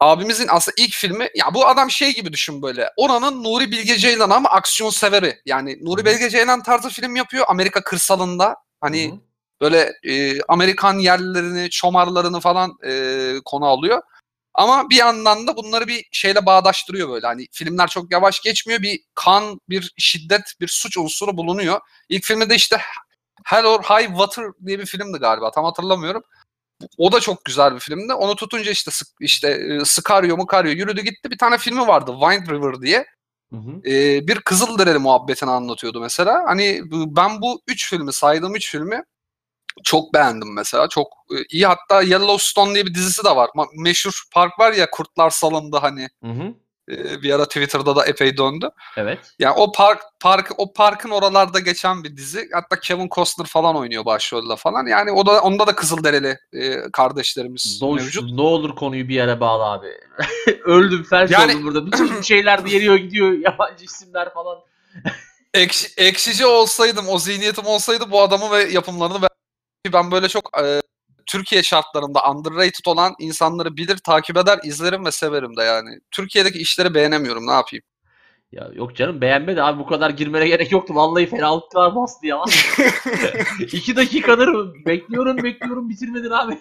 [0.01, 2.91] abimizin aslında ilk filmi ya bu adam şey gibi düşün böyle.
[2.97, 5.41] Oranın Nuri Bilge Ceylan ama aksiyon severi.
[5.47, 6.05] Yani Nuri.
[6.05, 8.57] Bilge Ceylan tarzı film yapıyor Amerika kırsalında.
[8.81, 9.21] Hani Hı hı.
[9.61, 14.03] böyle e, Amerikan yerlilerini, çomarlarını falan e, konu alıyor.
[14.55, 17.27] Ama bir yandan da bunları bir şeyle bağdaştırıyor böyle.
[17.27, 18.83] Hani filmler çok yavaş geçmiyor.
[18.83, 21.81] Bir kan, bir şiddet, bir suç unsuru bulunuyor.
[22.09, 22.81] İlk filmi de işte
[23.45, 25.51] Hell or High Water diye bir filmdi galiba.
[25.51, 26.23] Tam hatırlamıyorum.
[26.99, 28.13] O da çok güzel bir filmdi.
[28.15, 31.31] Onu tutunca işte işte e, Sicario Mukario yürüdü gitti.
[31.31, 33.07] Bir tane filmi vardı Wind River diye.
[33.51, 33.91] Hı hı.
[33.91, 36.43] Ee, bir Kızılderili muhabbetini anlatıyordu mesela.
[36.47, 39.03] Hani ben bu üç filmi saydığım üç filmi
[39.85, 40.89] çok beğendim mesela.
[40.89, 41.67] Çok e, iyi.
[41.67, 43.51] Hatta Yellowstone diye bir dizisi de var.
[43.77, 46.09] Meşhur park var ya Kurtlar Salındı hani.
[46.25, 46.55] Hı hı.
[46.91, 48.71] E, bir ara Twitter'da da epey döndü.
[48.97, 49.19] Evet.
[49.39, 52.49] Yani o park park o parkın oralarda geçen bir dizi.
[52.53, 54.87] Hatta Kevin Costner falan oynuyor başrolde falan.
[54.87, 58.31] Yani o da onda da Kızılderili e, kardeşlerimiz Doğuş mevcut.
[58.33, 59.87] ne olur konuyu bir yere bağla abi.
[60.65, 61.87] Öldüm felç Yani- oldum burada.
[61.87, 63.33] Bütün şeyler de geliyor gidiyor.
[63.39, 64.59] Yabancı isimler falan.
[65.55, 69.29] Ekşi, ekşici olsaydım, o zihniyetim olsaydı bu adamı ve yapımlarını ben,
[69.93, 70.81] ben böyle çok e,
[71.27, 76.01] Türkiye şartlarında underrated olan insanları bilir, takip eder, izlerim ve severim de yani.
[76.11, 77.83] Türkiye'deki işleri beğenemiyorum, ne yapayım?
[78.53, 80.95] Ya yok canım beğenme de abi bu kadar girmene gerek yoktu.
[80.95, 82.43] Vallahi fenalıklar bastı ya.
[83.61, 86.59] İki dakikadır bekliyorum bekliyorum bitirmedin abi.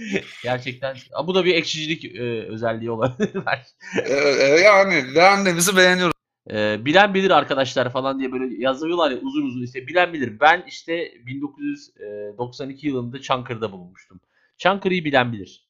[0.42, 0.96] Gerçekten.
[1.26, 3.70] Bu da bir ekşicilik e, özelliği olabilir belki.
[4.12, 6.19] E, e, yani beğendiğimizi beğeniyoruz.
[6.50, 10.40] Ee, bilen bilir arkadaşlar falan diye böyle yazıyorlar ya uzun uzun işte bilen bilir.
[10.40, 14.20] Ben işte 1992 yılında Çankırı'da bulunmuştum.
[14.58, 15.68] Çankırı'yı bilen bilir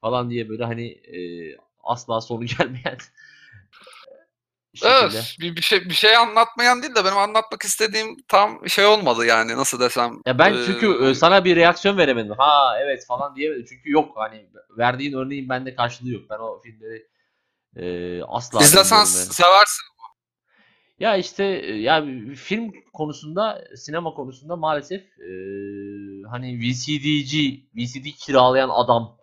[0.00, 1.20] falan diye böyle hani e,
[1.84, 2.98] asla sonu gelmeyen
[4.74, 4.98] şekilde.
[5.02, 9.26] Evet, bir, bir şey bir şey anlatmayan değil de benim anlatmak istediğim tam şey olmadı
[9.26, 10.20] yani nasıl desem.
[10.26, 12.34] Ya ben Ee, çünkü e, sana bir reaksiyon veremedim.
[12.38, 13.66] Ha evet falan diyemedim.
[13.68, 14.46] Çünkü yok hani
[14.78, 16.22] verdiğin örneğin bende karşılığı yok.
[16.30, 17.06] Ben o filmleri
[17.76, 19.91] e, asla izlesen seversin.
[21.02, 22.04] Ya işte e, ya
[22.36, 25.30] film konusunda, sinema konusunda maalesef e,
[26.30, 29.18] hani VCD'ci, VCD kiralayan adam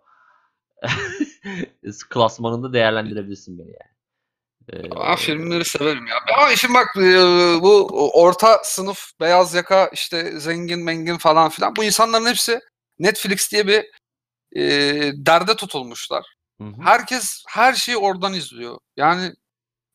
[2.10, 3.90] klasmanında değerlendirebilirsin beni yani.
[4.72, 6.14] E, Ben filmleri severim ya.
[6.38, 7.12] Ama şimdi bak e,
[7.62, 7.88] bu
[8.22, 12.60] orta sınıf beyaz yaka işte zengin mengin falan filan bu insanların hepsi
[12.98, 13.84] Netflix diye bir
[14.56, 14.62] e,
[15.26, 16.26] derde tutulmuşlar.
[16.60, 16.82] hı hı.
[16.82, 18.78] Herkes her şeyi oradan izliyor.
[18.96, 19.32] Yani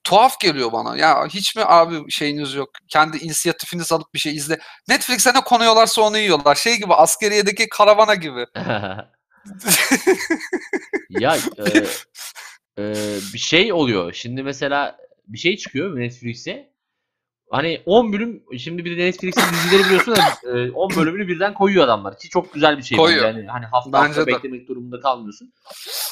[0.06, 0.98] tuhaf geliyor bana.
[0.98, 2.70] Ya hiç mi abi şeyiniz yok?
[2.88, 4.60] Kendi inisiyatifiniz alıp bir şey izle.
[4.88, 6.56] Netflix'e ne konuyorlarsa onu yiyorlar.
[6.56, 8.46] Şey gibi askeriyedeki karavana gibi.
[11.10, 11.64] Ya e,
[12.82, 12.94] e,
[13.34, 14.14] bir şey oluyor.
[14.14, 16.70] Şimdi mesela bir şey çıkıyor Netflix'e.
[17.56, 21.86] Hani 10 bölüm şimdi bir de Netflix'in dizileri biliyorsun ya e, 10 bölümünü birden koyuyor
[21.86, 23.26] adamlar ki çok güzel bir şey Koyuyor.
[23.26, 24.28] Yani hani hafta Bence hafta de.
[24.28, 25.54] beklemek durumunda kalmıyorsun.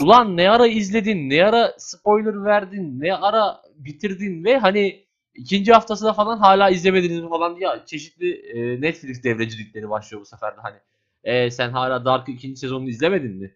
[0.01, 6.13] Ulan ne ara izledin, ne ara spoiler verdin, ne ara bitirdin ve hani ikinci haftasında
[6.13, 10.77] falan hala izlemediniz mi falan diye çeşitli e, Netflix devrecilikleri başlıyor bu sefer de hani.
[11.23, 13.55] E, sen hala Dark ikinci sezonunu izlemedin mi?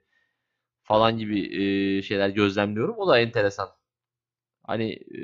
[0.83, 2.95] Falan gibi e, şeyler gözlemliyorum.
[2.97, 3.69] O da enteresan.
[4.63, 5.23] Hani e,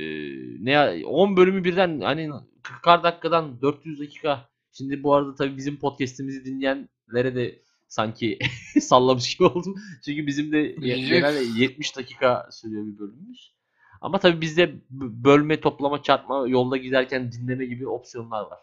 [0.59, 2.29] ne 10 bölümü birden hani
[2.63, 4.49] 40 dakikadan 400 dakika.
[4.71, 8.39] Şimdi bu arada tabii bizim podcast'imizi dinleyenlere de sanki
[8.81, 9.75] sallamış gibi oldum.
[10.05, 13.53] Çünkü bizim de genelde 70 dakika sürüyor bir bölümümüz.
[14.01, 18.59] Ama tabii bizde bölme, toplama, çarpma, yolda giderken dinleme gibi opsiyonlar var.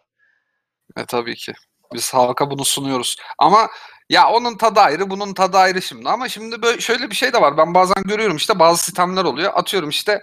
[0.96, 1.52] E tabii ki.
[1.94, 3.16] Biz halka bunu sunuyoruz.
[3.38, 3.68] Ama
[4.10, 6.08] ya onun tadı ayrı, bunun tadı ayrı şimdi.
[6.08, 7.56] Ama şimdi böyle şöyle bir şey de var.
[7.56, 9.52] Ben bazen görüyorum işte bazı sistemler oluyor.
[9.54, 10.22] Atıyorum işte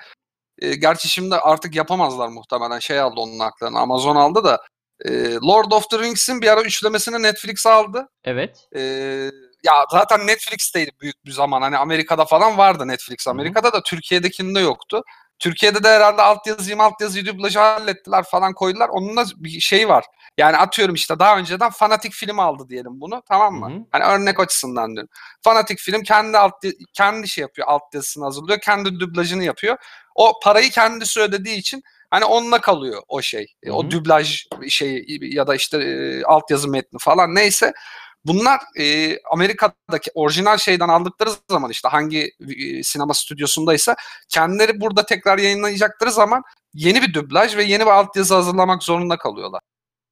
[0.59, 2.79] e, gerçi şimdi artık yapamazlar muhtemelen.
[2.79, 3.79] Şey aldı onun haklarını.
[3.79, 4.61] Amazon aldı da
[5.05, 8.09] e, Lord of the Rings'in bir ara üçlemesini Netflix aldı.
[8.23, 8.67] Evet.
[8.75, 8.81] E,
[9.63, 11.61] ya zaten Netflix'teydi büyük bir zaman.
[11.61, 13.27] Hani Amerika'da falan vardı Netflix.
[13.27, 15.03] Amerika'da da Türkiye'dekinde yoktu.
[15.39, 18.89] Türkiye'de de herhalde altyazıyı altyazıyı dublajı hallettiler falan koydular.
[18.89, 20.05] Onun da bir şey var.
[20.37, 23.69] Yani atıyorum işte daha önceden fanatik film aldı diyelim bunu tamam mı?
[23.69, 23.83] Hı hı.
[23.91, 25.09] Hani örnek açısından diyorum.
[25.41, 26.53] Fanatik film kendi alt
[26.93, 29.77] kendi şey yapıyor, altyazısını hazırlıyor, kendi dublajını yapıyor.
[30.17, 33.53] O parayı kendisi ödediği için hani onunla kalıyor o şey.
[33.63, 37.73] E, Hı O dublaj şeyi ya da işte e, altyazı metni falan neyse.
[38.25, 43.95] Bunlar e, Amerika'daki orijinal şeyden aldıkları zaman işte hangi e, sinema stüdyosundaysa
[44.29, 49.61] kendileri burada tekrar yayınlayacakları zaman yeni bir dublaj ve yeni bir altyazı hazırlamak zorunda kalıyorlar.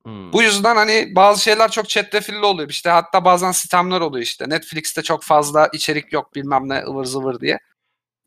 [0.05, 0.33] Hmm.
[0.33, 2.69] Bu yüzden hani bazı şeyler çok çetrefilli oluyor.
[2.69, 4.49] İşte hatta bazen sistemler oluyor işte.
[4.49, 7.59] Netflix'te çok fazla içerik yok bilmem ne ıvır zıvır diye.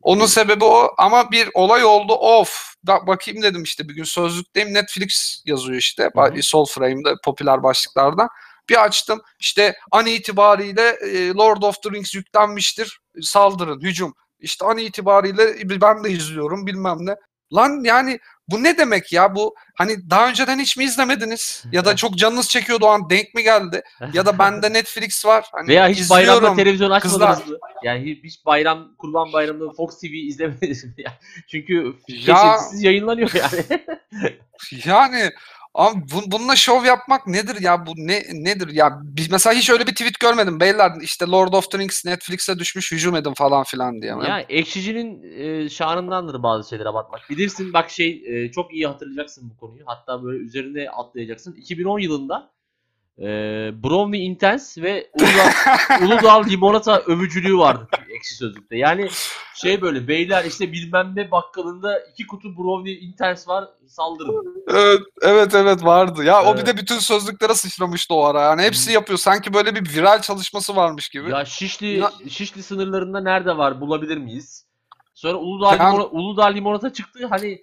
[0.01, 4.73] Onun sebebi o ama bir olay oldu of da, bakayım dedim işte bir gün sözlükteyim
[4.73, 6.43] Netflix yazıyor işte Hı hı.
[6.43, 8.29] Sol Frame'de popüler başlıklardan.
[8.69, 14.13] Bir açtım işte an itibariyle e, Lord of the Rings yüklenmiştir saldırın hücum.
[14.39, 17.15] İşte an itibariyle ben de izliyorum bilmem ne.
[17.53, 18.19] Lan yani
[18.51, 21.63] bu ne demek ya bu hani daha önceden hiç mi izlemediniz?
[21.71, 23.81] Ya da çok canınız çekiyordu o an denk mi geldi?
[24.13, 25.45] Ya da bende Netflix var.
[25.51, 26.57] Hani Veya hiç bayramda izliyorum.
[26.57, 27.57] televizyon açmadınız mı?
[27.83, 30.93] Yani hiç- bayram, kurban bayramında Fox TV izlemediniz mi?
[30.97, 31.11] ya?
[31.47, 33.65] Çünkü Ya- yayınlanıyor yani.
[34.85, 35.31] Yani
[35.73, 39.87] ama bu, bununla şov yapmak nedir ya bu ne nedir ya biz mesela hiç öyle
[39.87, 44.01] bir tweet görmedim beyler işte Lord of the Rings Netflix'e düşmüş hücum edin falan filan
[44.01, 44.11] diye.
[44.11, 47.29] ya ekşicinin e, şanındandır bazı şeylere batmak.
[47.29, 49.83] Bilirsin bak şey e, çok iyi hatırlayacaksın bu konuyu.
[49.85, 51.53] Hatta böyle üzerine atlayacaksın.
[51.53, 52.51] 2010 yılında
[53.19, 53.25] e,
[53.83, 55.51] Brownie Intense ve Uludağ,
[56.05, 58.77] Uludağ Limonata övücülüğü vardı ekşi sözlükte.
[58.77, 59.09] Yani
[59.55, 64.63] Şey böyle beyler işte bilmem ne bakkalında iki kutu brownie inters var saldırın.
[64.73, 66.23] Evet, evet evet vardı.
[66.23, 66.67] Ya o bir Evet.
[66.67, 68.41] de bütün sözlüklere sıçramıştı o ara.
[68.41, 69.19] Yani hepsi yapıyor.
[69.19, 71.31] Sanki böyle bir viral çalışması varmış gibi.
[71.31, 74.65] Ya Şişli Ya- Şişli sınırlarında nerede var bulabilir miyiz?
[75.13, 77.27] Sonra Uludağ, Yani- limona- Uludağ limonata çıktı.
[77.29, 77.61] Hani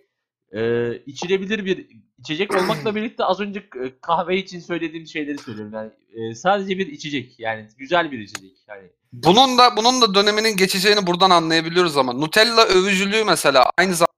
[0.53, 1.87] e, içilebilir bir
[2.19, 5.73] içecek olmakla birlikte az önce e, kahve için söylediğim şeyleri söylüyorum.
[5.75, 7.41] Yani e, sadece bir içecek.
[7.41, 8.53] Yani güzel bir içecek.
[8.69, 14.13] Yani Bunun da bunun da döneminin geçeceğini buradan anlayabiliyoruz ama Nutella övücülüğü mesela aynı zamanda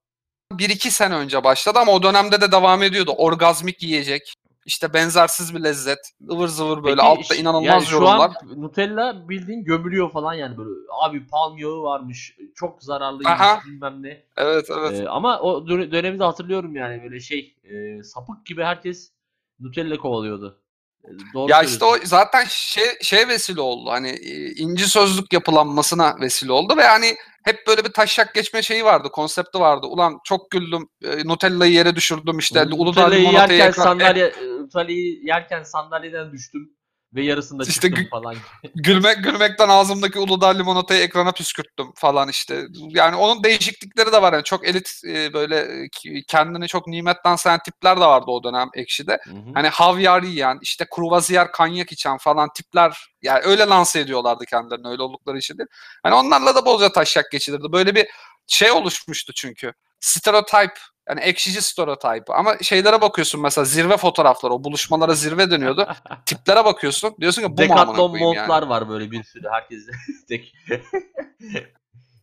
[0.52, 3.14] 1-2 sene önce başladı ama o dönemde de devam ediyordu.
[3.16, 4.34] Orgazmik yiyecek.
[4.68, 5.98] İşte benzersiz bir lezzet.
[6.30, 8.18] ıvır zıvır böyle Peki, altta inanılmaz yani şu yorumlar.
[8.18, 10.70] an Nutella bildiğin gömülüyor falan yani böyle.
[11.02, 12.36] Abi palm yağı varmış.
[12.54, 13.60] Çok zararlıymış Aha.
[13.66, 14.22] bilmem ne.
[14.36, 15.00] Evet evet.
[15.00, 19.12] Ee, ama o dö- dönemi de hatırlıyorum yani böyle şey e, sapık gibi herkes
[19.60, 20.58] Nutella kovalıyordu.
[21.04, 23.90] E, Doğru Ya işte o zaten şey şey vesile oldu.
[23.90, 28.84] Hani e, inci sözlük yapılanmasına vesile oldu ve hani hep böyle bir taşak geçme şeyi
[28.84, 29.86] vardı, konsepti vardı.
[29.86, 32.66] Ulan çok güldüm, e, Nutella'yı yere düşürdüm işte.
[32.70, 36.77] Nutella'yı yerken sandalye Nutella'yı yerken sandalyeden düştüm
[37.14, 38.36] ve yarısında İşte çıktım gü- falan.
[38.74, 42.66] Gülmek gülmekten ağzımdaki Uludağ limonatayı ekrana püskürttüm falan işte.
[42.88, 44.32] Yani onun değişiklikleri de var.
[44.32, 45.88] Yani çok elit e, böyle
[46.28, 49.18] kendini çok nimetten sayan tipler de vardı o dönem ekşide.
[49.24, 49.50] Hı hı.
[49.54, 55.02] Hani havyar yiyen, işte kruvaziyer kanyak içen falan tipler yani öyle lanse ediyorlardı kendilerini öyle
[55.02, 55.68] oldukları için değil.
[56.02, 57.72] Hani onlarla da bolca taşak geçilirdi.
[57.72, 58.06] Böyle bir
[58.46, 59.72] şey oluşmuştu çünkü.
[60.00, 60.72] Stereotip
[61.08, 62.30] yani ekşici stereotip.
[62.30, 65.88] Ama şeylere bakıyorsun mesela zirve fotoğrafları o buluşmalara zirve deniyordu.
[66.26, 68.38] Tiplere bakıyorsun diyorsun ki bu Decathlon koyayım yani.
[68.38, 69.78] montlar var böyle bir sürü herkes
[70.28, 70.54] tek.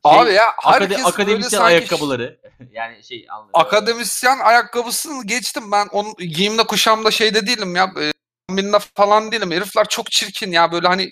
[0.04, 2.40] Abi Şey, ya akade- herkes böyle akademisyen sanki ayakkabıları.
[2.72, 3.52] yani şey anlıyorum.
[3.54, 8.12] akademisyen ayakkabısını geçtim ben onun giyimde kuşamda şeyde değilim ya e,
[8.50, 11.12] kombinde falan değilim herifler çok çirkin ya böyle hani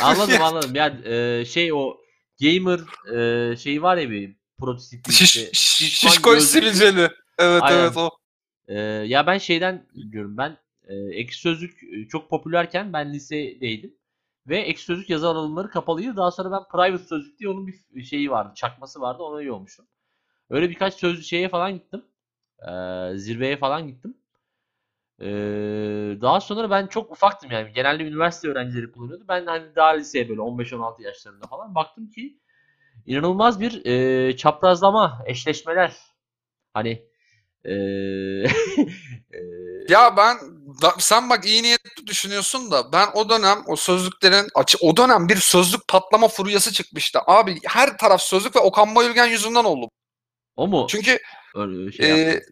[0.00, 0.74] Anladım anladım.
[0.74, 1.96] Yani e, şey o
[2.40, 2.80] gamer
[3.52, 7.10] e, şeyi var ya bir prototip Şiş, işte, şiş, sivilceli.
[7.38, 7.78] Evet Aynen.
[7.78, 8.10] evet o.
[8.68, 13.94] E, ya ben şeyden diyorum ben e, ekşi sözlük e, çok popülerken ben lisedeydim.
[14.46, 16.16] Ve ekşi sözlük yazı alanları kapalıydı.
[16.16, 18.52] Daha sonra ben private sözlük diye onun bir şeyi vardı.
[18.54, 19.22] Çakması vardı.
[19.22, 19.86] Ona üye olmuştum.
[20.50, 22.04] Öyle birkaç sözlük şeye falan gittim.
[22.68, 22.72] E,
[23.16, 24.16] zirveye falan gittim.
[25.20, 25.26] E,
[26.20, 27.72] daha sonra ben çok ufaktım yani.
[27.72, 29.24] Genelde üniversite öğrencileri kullanıyordu.
[29.28, 32.38] Ben hani daha liseye böyle 15-16 yaşlarında falan baktım ki
[33.06, 35.96] inanılmaz bir e, çaprazlama, eşleşmeler.
[36.74, 37.06] Hani
[37.64, 37.72] e,
[39.88, 40.36] Ya ben
[40.82, 44.46] da- sen bak iyi niyetli düşünüyorsun da ben o dönem o sözlüklerin
[44.80, 47.18] o dönem bir sözlük patlama furyası çıkmıştı.
[47.26, 49.90] Abi her taraf sözlük ve Okan Bayülgen yüzünden oldu.
[50.56, 51.18] o mu Çünkü
[51.96, 52.46] şey e, yaptı?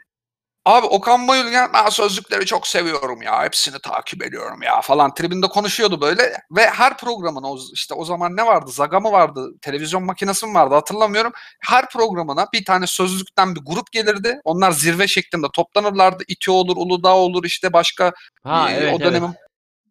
[0.64, 6.00] Abi Okan Bayülgen ben sözlükleri çok seviyorum ya hepsini takip ediyorum ya falan tribinde konuşuyordu
[6.00, 10.46] böyle ve her programına o, işte o zaman ne vardı Zaga mı vardı televizyon makinesi
[10.46, 11.32] mi vardı hatırlamıyorum.
[11.60, 14.40] Her programına bir tane sözlükten bir grup gelirdi.
[14.44, 16.24] Onlar zirve şeklinde toplanırlardı.
[16.28, 19.38] İTÜ olur, Uludağ olur işte başka Ha e, evet o dönemin evet.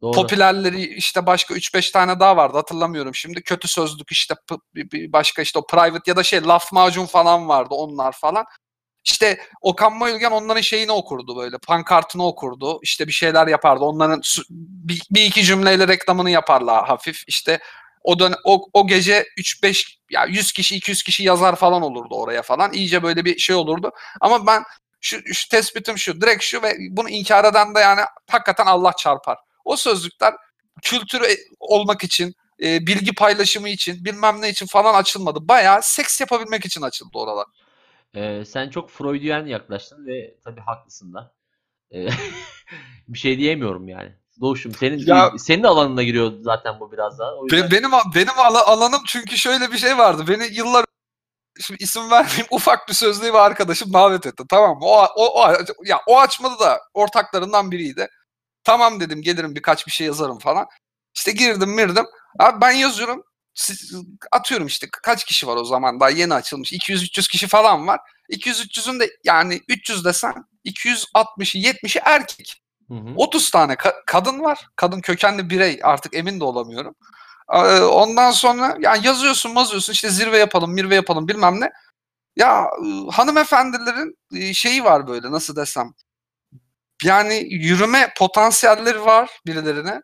[0.02, 0.12] Doğru.
[0.12, 3.42] popülerleri işte başka 3-5 tane daha vardı hatırlamıyorum şimdi.
[3.42, 4.36] Kötü sözlük işte
[4.94, 8.46] başka işte o private ya da şey laf macun falan vardı onlar falan.
[9.04, 15.02] İşte Okan Bayülgen onların şeyini okurdu böyle pankartını okurdu işte bir şeyler yapardı onların bir,
[15.12, 17.60] bir iki cümleyle reklamını yaparlar hafif işte
[18.04, 22.42] o dön o, o gece 3-5 ya 100 kişi 200 kişi yazar falan olurdu oraya
[22.42, 24.64] falan iyice böyle bir şey olurdu ama ben
[25.04, 29.38] şu, şu tespitim şu direkt şu ve bunu inkar eden de yani hakikaten Allah çarpar.
[29.66, 30.34] O sözlükler
[30.82, 35.48] kültürü e- olmak için, e, bilgi paylaşımı için, bilmem ne için falan açılmadı.
[35.48, 37.46] Bayağı seks yapabilmek için açıldı oralar.
[38.16, 41.34] Ee, sen çok Freudian yaklaştın ve tabii haklısın da.
[41.94, 42.08] Ee,
[43.08, 44.16] bir şey diyemiyorum yani.
[44.42, 47.36] Doğuşum senin Ya- senin alanına giriyor zaten bu biraz daha.
[47.36, 50.26] O yüzden benim benim ala- alanım çünkü şöyle bir şey vardı.
[50.28, 50.86] Beni yıllar
[51.62, 54.44] şimdi isim vermeyeyim ufak bir sözlüğü ve arkadaşım davet etti.
[54.50, 54.78] Tamam?
[54.82, 55.54] O, o, o
[55.86, 58.08] ya o açmadı da ortaklarından biriydi.
[58.64, 60.66] Tamam dedim gelirim birkaç bir şey yazarım falan.
[61.16, 62.06] İşte girdim mirdim.
[62.40, 63.24] Abi ben yazıyorum.
[64.32, 66.74] Atıyorum işte kaç kişi var o zaman daha yeni açılmış.
[66.74, 68.00] 200-300 kişi falan var.
[68.30, 70.34] 200-300'ün de yani 300 desen
[70.66, 72.62] 260'ı 70'i erkek.
[72.88, 73.14] Hı hı.
[73.16, 74.68] 30 tane ka- kadın var.
[74.76, 76.96] Kadın kökenli birey artık emin de olamıyorum.
[77.54, 81.72] Ee, Ondan sonra yani yazıyorsun mazıyorsun işte zirve yapalım mirve yapalım bilmem ne.
[82.36, 85.94] Ya e, hanımefendilerin e, şeyi var böyle nasıl desem.
[87.04, 90.02] Yani yürüme potansiyelleri var birilerine.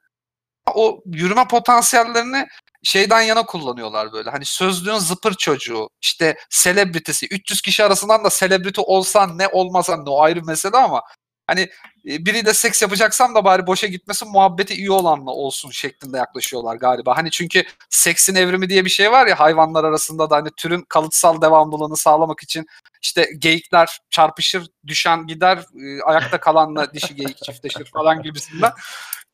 [0.74, 2.48] O yürüme potansiyellerini
[2.84, 4.30] şeyden yana kullanıyorlar böyle.
[4.30, 7.28] Hani sözlüğün zıpır çocuğu, işte selebritisi.
[7.32, 11.02] 300 kişi arasından da selebriti olsan ne olmasan ne o ayrı mesele ama
[11.48, 11.62] hani
[12.10, 17.18] e, biriyle seks yapacaksam da bari boşa gitmesin muhabbeti iyi olanla olsun şeklinde yaklaşıyorlar galiba.
[17.18, 21.42] Hani çünkü seksin evrimi diye bir şey var ya hayvanlar arasında da hani türün kalıtsal
[21.42, 22.65] devamlılığını sağlamak için
[23.02, 28.72] işte geyikler çarpışır, düşen gider, e, ayakta kalanla dişi geyik çiftleşir falan gibisinden.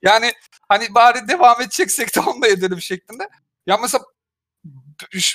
[0.02, 0.34] Yani
[0.70, 3.30] hani bari devam edeceksek de onu da edelim şeklinde.
[3.68, 4.04] Ya mesela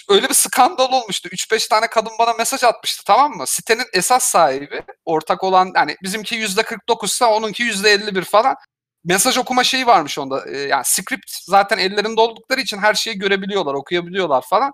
[0.09, 1.29] öyle bir skandal olmuştu.
[1.29, 3.47] 3-5 tane kadın bana mesaj atmıştı tamam mı?
[3.47, 8.57] Sitenin esas sahibi ortak olan yani bizimki %49 ise onunki %51 falan.
[9.05, 10.45] Mesaj okuma şeyi varmış onda.
[10.51, 14.73] Ee, yani script zaten ellerinde oldukları için her şeyi görebiliyorlar, okuyabiliyorlar falan.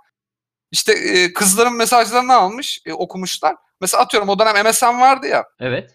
[0.71, 3.57] İşte e, kızların mesajlarını almış, e, okumuşlar.
[3.81, 5.45] Mesela atıyorum o dönem MSN vardı ya.
[5.61, 5.91] Evet.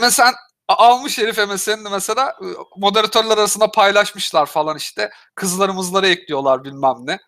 [0.00, 0.34] MSN
[0.72, 2.36] almış herif MSN'ini mesela
[2.76, 5.10] moderatörler arasında paylaşmışlar falan işte.
[5.34, 7.18] Kızlarımızları ekliyorlar bilmem ne.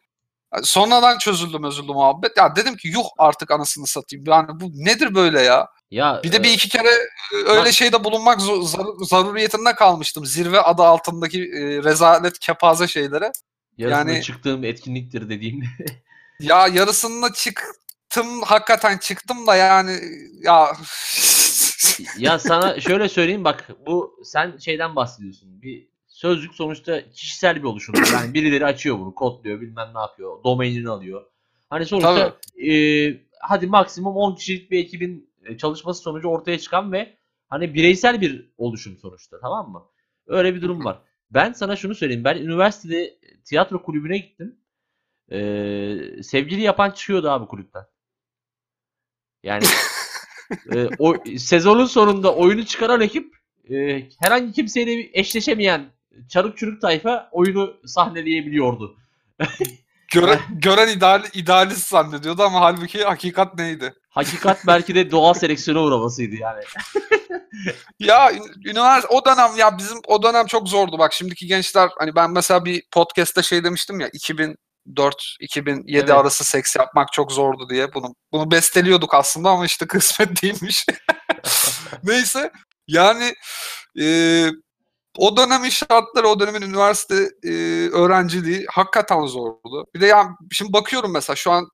[0.62, 2.36] Sonradan çözüldü özüldü muhabbet.
[2.36, 4.24] Ya dedim ki yuh artık anasını satayım.
[4.28, 5.68] Yani bu nedir böyle ya?
[5.90, 6.90] Ya bir de bir iki kere
[7.46, 10.26] öyle şeyde bulunmak zar- zaruriyetinde kalmıştım.
[10.26, 13.32] Zirve adı altındaki e, rezalet kepaze şeylere.
[13.78, 15.62] yarısında yani, çıktığım etkinliktir dediğim.
[16.40, 20.00] ya yarısında çıktım hakikaten çıktım da yani
[20.42, 20.76] ya
[22.18, 25.62] ya sana şöyle söyleyeyim bak bu sen şeyden bahsediyorsun.
[25.62, 27.94] Bir sözlük sonuçta kişisel bir oluşum.
[28.12, 31.26] Yani birileri açıyor bunu, kodluyor, bilmem ne yapıyor, domainini alıyor.
[31.70, 32.74] Hani sonuçta e,
[33.40, 37.16] hadi maksimum 10 kişilik bir ekibin e, çalışması sonucu ortaya çıkan ve
[37.48, 39.84] hani bireysel bir oluşum sonuçta tamam mı?
[40.26, 40.98] Öyle bir durum var.
[41.30, 42.24] Ben sana şunu söyleyeyim.
[42.24, 44.56] Ben üniversitede tiyatro kulübüne gittim.
[45.32, 47.84] Ee, sevgili yapan çıkıyordu abi kulüpten.
[49.42, 49.64] Yani
[50.74, 53.34] e, o sezonun sonunda oyunu çıkaran ekip
[53.70, 55.84] e, herhangi kimseyle eşleşemeyen
[56.28, 58.96] çarık çürük tayfa oyunu sahneleyebiliyordu.
[60.12, 63.94] Gören, gören ideal, idealist zannediyordu ama halbuki hakikat neydi?
[64.10, 66.62] Hakikat belki de doğal seleksiyona uğramasıydı yani.
[67.98, 68.32] ya
[68.64, 70.98] üniversite o dönem ya bizim o dönem çok zordu.
[70.98, 74.58] Bak şimdiki gençler hani ben mesela bir podcast'te şey demiştim ya 2004
[75.40, 76.10] 2007 evet.
[76.10, 77.94] arası seks yapmak çok zordu diye.
[77.94, 80.86] Bunu bunu besteliyorduk aslında ama işte kısmet değilmiş.
[82.04, 82.50] Neyse
[82.88, 83.34] yani
[84.00, 84.48] e,
[85.18, 87.50] o dönemin şartları, o dönemin üniversite e,
[87.88, 89.86] öğrenciliği hakikaten zordu.
[89.94, 91.68] Bir de yani şimdi bakıyorum mesela şu an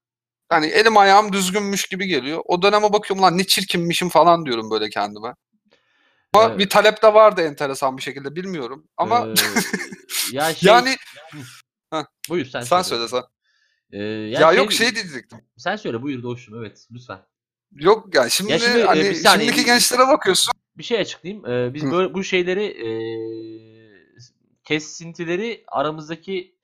[0.49, 2.43] hani elim ayağım düzgünmüş gibi geliyor.
[2.45, 5.35] O döneme bakıyorum lan ne çirkinmişim falan diyorum böyle kendime.
[6.35, 6.59] Ama evet.
[6.59, 8.85] bir talep de vardı enteresan bir şekilde bilmiyorum.
[8.97, 9.35] Ama ee,
[10.33, 10.97] ya şey, yani
[12.29, 13.09] buyur sen, sen söyle.
[13.09, 13.23] sen.
[13.93, 15.39] Ee, ya, ya şey, yok şey diyecektim.
[15.57, 17.19] Sen söyle buyur Doğuş'um evet lütfen.
[17.73, 21.47] Yok ya şimdi, ya şimdi hani e, şimdiki gençlere bakıyorsun bir şey açıklayayım.
[21.47, 22.91] Ee, biz böyle bu şeyleri e,
[24.65, 26.57] kesintileri aramızdaki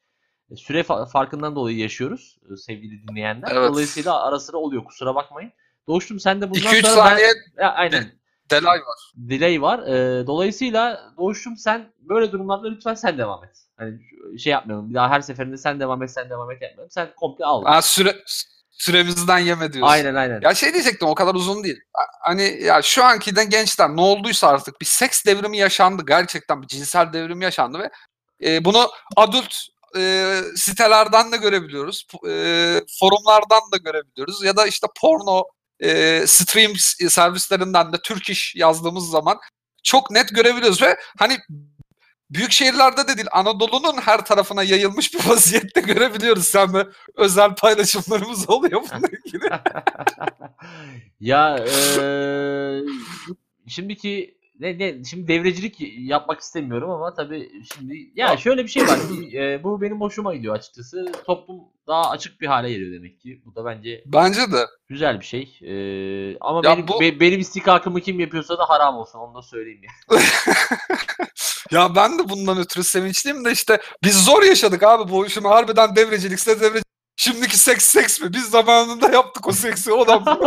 [0.56, 3.48] süre farkından dolayı yaşıyoruz sevgili dinleyenler.
[3.52, 3.70] Evet.
[3.70, 5.52] Dolayısıyla ara sıra oluyor kusura bakmayın.
[5.86, 7.62] Doğuştum sen de bundan 2-3 sonra saniye ben...
[7.62, 8.12] ya, aynen.
[8.50, 9.12] Delay var.
[9.16, 9.78] Delay var.
[9.78, 13.56] Ee, dolayısıyla Doğuştum sen böyle durumlarda lütfen sen devam et.
[13.76, 13.98] Hani
[14.38, 14.90] şey yapmayalım.
[14.90, 16.90] Bir daha her seferinde sen devam et, sen devam et yapmayalım.
[16.90, 17.64] Sen komple al.
[17.64, 18.22] Ha, süre
[18.70, 19.92] süremizden yeme diyorsun.
[19.92, 20.40] Aynen aynen.
[20.42, 21.80] Ya şey diyecektim o kadar uzun değil.
[22.20, 26.02] Hani ya şu anki de gençler ne olduysa artık bir seks devrimi yaşandı.
[26.06, 27.90] Gerçekten bir cinsel devrimi yaşandı ve
[28.48, 29.54] e, bunu adult
[29.96, 32.06] e, sitelerden de görebiliyoruz.
[32.28, 32.32] E,
[33.00, 34.44] forumlardan da görebiliyoruz.
[34.44, 35.44] Ya da işte porno
[35.80, 36.72] e, stream
[37.10, 39.38] servislerinden de Türk iş yazdığımız zaman
[39.82, 41.38] çok net görebiliyoruz ve hani
[42.30, 46.44] büyük şehirlerde de değil Anadolu'nun her tarafına yayılmış bir vaziyette görebiliyoruz.
[46.44, 46.86] Sen de
[47.16, 49.50] özel paylaşımlarımız oluyor bununla ilgili.
[51.20, 52.04] ya e,
[53.66, 58.98] şimdiki ne, ne şimdi devrecilik yapmak istemiyorum ama tabii şimdi ya şöyle bir şey var.
[59.34, 61.12] e, bu benim hoşuma gidiyor açıkçası.
[61.26, 63.42] Toplum daha açık bir hale geliyor demek ki.
[63.44, 64.66] Bu da bence Bence de.
[64.88, 65.58] güzel bir şey.
[65.62, 65.72] E,
[66.40, 67.00] ama ya benim bu...
[67.00, 70.18] be, benim istikakımı kim yapıyorsa da haram olsun onu da söyleyeyim ya.
[71.70, 75.96] ya ben de bundan ötürü sevinçliyim de işte biz zor yaşadık abi bu işimi harbiden
[75.96, 76.86] devrecilikse devrecilik
[77.18, 78.32] Şimdiki seks seks mi?
[78.32, 80.22] Biz zamanında yaptık o seksi o da.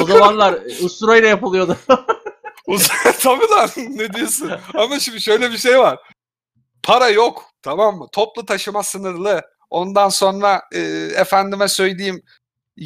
[0.00, 1.76] o zamanlar usturayla yapılıyordu.
[3.20, 4.52] Tabii lan ne diyorsun?
[4.74, 5.98] Ama şimdi şöyle bir şey var.
[6.82, 8.08] Para yok tamam mı?
[8.12, 9.42] Toplu taşıma sınırlı.
[9.70, 10.80] Ondan sonra e,
[11.16, 12.22] efendime söyleyeyim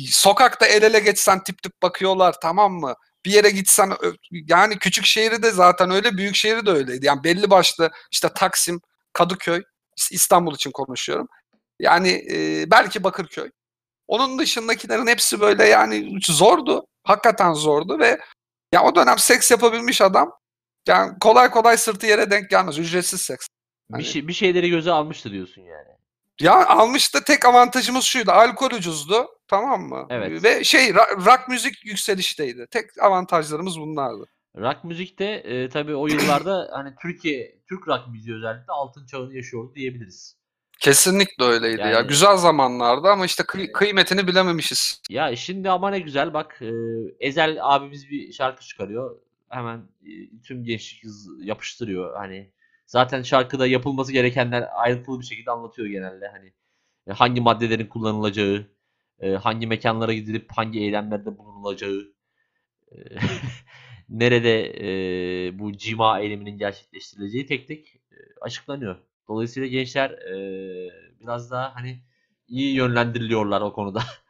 [0.09, 2.94] sokakta el ele geçsen tip tip bakıyorlar tamam mı?
[3.25, 3.92] Bir yere gitsen
[4.31, 7.06] yani küçük şehri de zaten öyle büyük şehri de öyleydi.
[7.06, 8.81] Yani belli başlı işte Taksim,
[9.13, 9.63] Kadıköy,
[10.11, 11.29] İstanbul için konuşuyorum.
[11.81, 13.50] Yani e, belki Bakırköy.
[14.08, 16.87] Onun dışındakilerin hepsi böyle yani zordu.
[17.04, 18.21] Hakikaten zordu ve
[18.75, 20.33] ya o dönem seks yapabilmiş adam
[20.88, 22.79] yani kolay kolay sırtı yere denk gelmez.
[22.79, 23.46] Ücretsiz seks.
[23.92, 24.00] Hani...
[24.00, 25.88] Bir, şey, bir şeyleri göze almıştı diyorsun yani.
[26.40, 28.31] Ya almıştı tek avantajımız şuydu.
[28.31, 29.27] Alkol ucuzdu.
[29.48, 30.06] Tamam mı?
[30.10, 30.44] Evet.
[30.44, 32.66] Ve şey rock müzik yükselişteydi.
[32.70, 34.25] Tek avantajlarımız bunlardı.
[34.56, 39.75] Rock müzikte e, tabii o yıllarda hani Türkiye Türk rock müziği özellikle altın çağını yaşıyordu
[39.75, 40.37] diyebiliriz.
[40.85, 41.87] Kesinlikle öyleydi ya.
[41.88, 45.00] Yani- Güzel zamanlarda ama işte kıy- kıymetini bilememişiz.
[45.10, 46.70] Ya şimdi ama ne güzel bak e,
[47.20, 49.16] Ezel abimiz bir şarkı çıkarıyor.
[49.48, 50.10] Hemen e,
[50.44, 52.16] tüm gençlik hız yapıştırıyor.
[52.16, 52.50] Hani
[52.87, 56.28] zaten şarkıda yapılması gerekenler ayrıntılı bir şekilde anlatıyor genelde.
[56.28, 56.52] Hani
[57.06, 58.66] e, hangi maddelerin kullanılacağı,
[59.20, 62.12] e, hangi mekanlara gidilip hangi eylemlerde bulunulacağı,
[62.92, 62.96] e,
[64.08, 64.64] nerede
[65.48, 68.96] e, bu cima eyleminin gerçekleştirileceği tek tek e, açıklanıyor.
[69.29, 70.35] Dolayısıyla gençler e,
[71.20, 72.02] biraz daha hani
[72.48, 74.02] iyi yönlendiriliyorlar o konuda.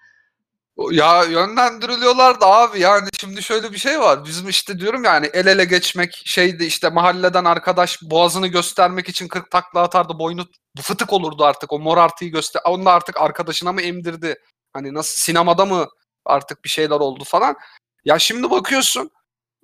[0.90, 4.24] Ya yönlendiriliyorlar da abi yani şimdi şöyle bir şey var.
[4.24, 9.50] Bizim işte diyorum yani el ele geçmek şeydi işte mahalleden arkadaş boğazını göstermek için 40
[9.50, 10.46] takla atardı boynu
[10.82, 12.62] fıtık olurdu artık o mor artıyı göster.
[12.66, 14.36] Onu da artık arkadaşına mı emdirdi?
[14.72, 15.86] Hani nasıl sinemada mı
[16.24, 17.56] artık bir şeyler oldu falan.
[18.04, 19.10] Ya şimdi bakıyorsun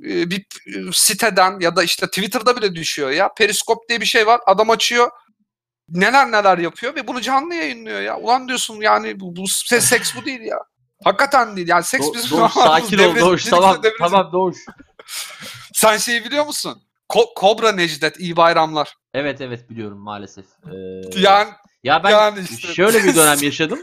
[0.00, 0.46] bir
[0.92, 3.34] siteden ya da işte Twitter'da bile düşüyor ya.
[3.34, 4.40] Periskop diye bir şey var.
[4.46, 5.10] Adam açıyor
[5.90, 8.18] neler neler yapıyor ve bunu canlı yayınlıyor ya.
[8.18, 10.58] Ulan diyorsun yani bu, bu se- seks bu değil ya.
[11.04, 11.68] Hakikaten değil.
[11.68, 14.56] Yani seks Do- bizim Doğuş sakin ol Doğuş tamam devre- tamam Doğuş.
[15.72, 16.82] Sen şeyi biliyor musun?
[17.08, 18.94] Ko- Kobra Necdet iyi bayramlar.
[19.14, 20.44] Evet evet biliyorum maalesef.
[20.66, 21.48] Ee, Yani
[21.84, 22.74] ya ben yani işte.
[22.74, 23.78] şöyle bir dönem yaşadım.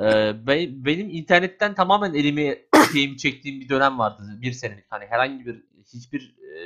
[0.00, 2.58] Ee, be- benim internetten tamamen elimi
[2.88, 4.22] eteğimi çektiğim bir dönem vardı.
[4.42, 4.84] Bir senelik.
[4.90, 5.62] Hani herhangi bir
[5.94, 6.62] hiçbir e,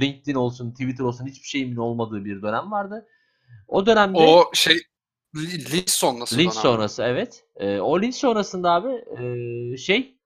[0.00, 3.06] LinkedIn olsun, Twitter olsun hiçbir şeyimin olmadığı bir dönem vardı.
[3.68, 4.76] O dönemde o şey
[5.36, 6.38] li- linç sonrası.
[6.38, 7.44] linç sonrası evet.
[7.56, 10.18] Ee, o linç sonrasında abi e, şey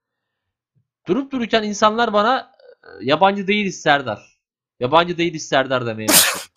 [1.09, 2.53] durup dururken insanlar bana
[2.85, 4.39] e, yabancı değiliz Serdar.
[4.81, 6.43] Yabancı değiliz Serdar demeye başladı.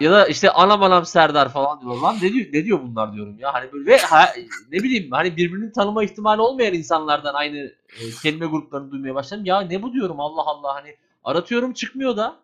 [0.00, 1.96] ya da işte anam anam Serdar falan diyor.
[1.96, 3.54] Lan ne diyor, ne diyor bunlar diyorum ya.
[3.54, 4.32] Hani böyle ve ha-
[4.72, 7.56] ne bileyim hani birbirini tanıma ihtimali olmayan insanlardan aynı
[8.00, 9.44] e, kelime gruplarını duymaya başladım.
[9.44, 12.36] Ya ne bu diyorum Allah Allah hani aratıyorum çıkmıyor da.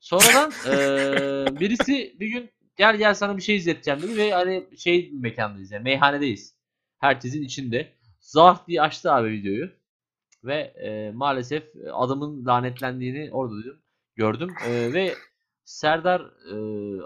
[0.00, 5.10] Sonradan e, birisi bir gün gel gel sana bir şey izleteceğim dedi ve hani şey
[5.12, 6.54] mekandayız yani meyhanedeyiz.
[6.98, 7.92] Herkesin içinde.
[8.20, 9.70] Zah diye açtı abi videoyu.
[10.44, 13.78] Ve e, maalesef adamın lanetlendiğini orada duydum,
[14.16, 14.54] gördüm.
[14.66, 15.14] E, ve
[15.64, 16.56] Serdar e,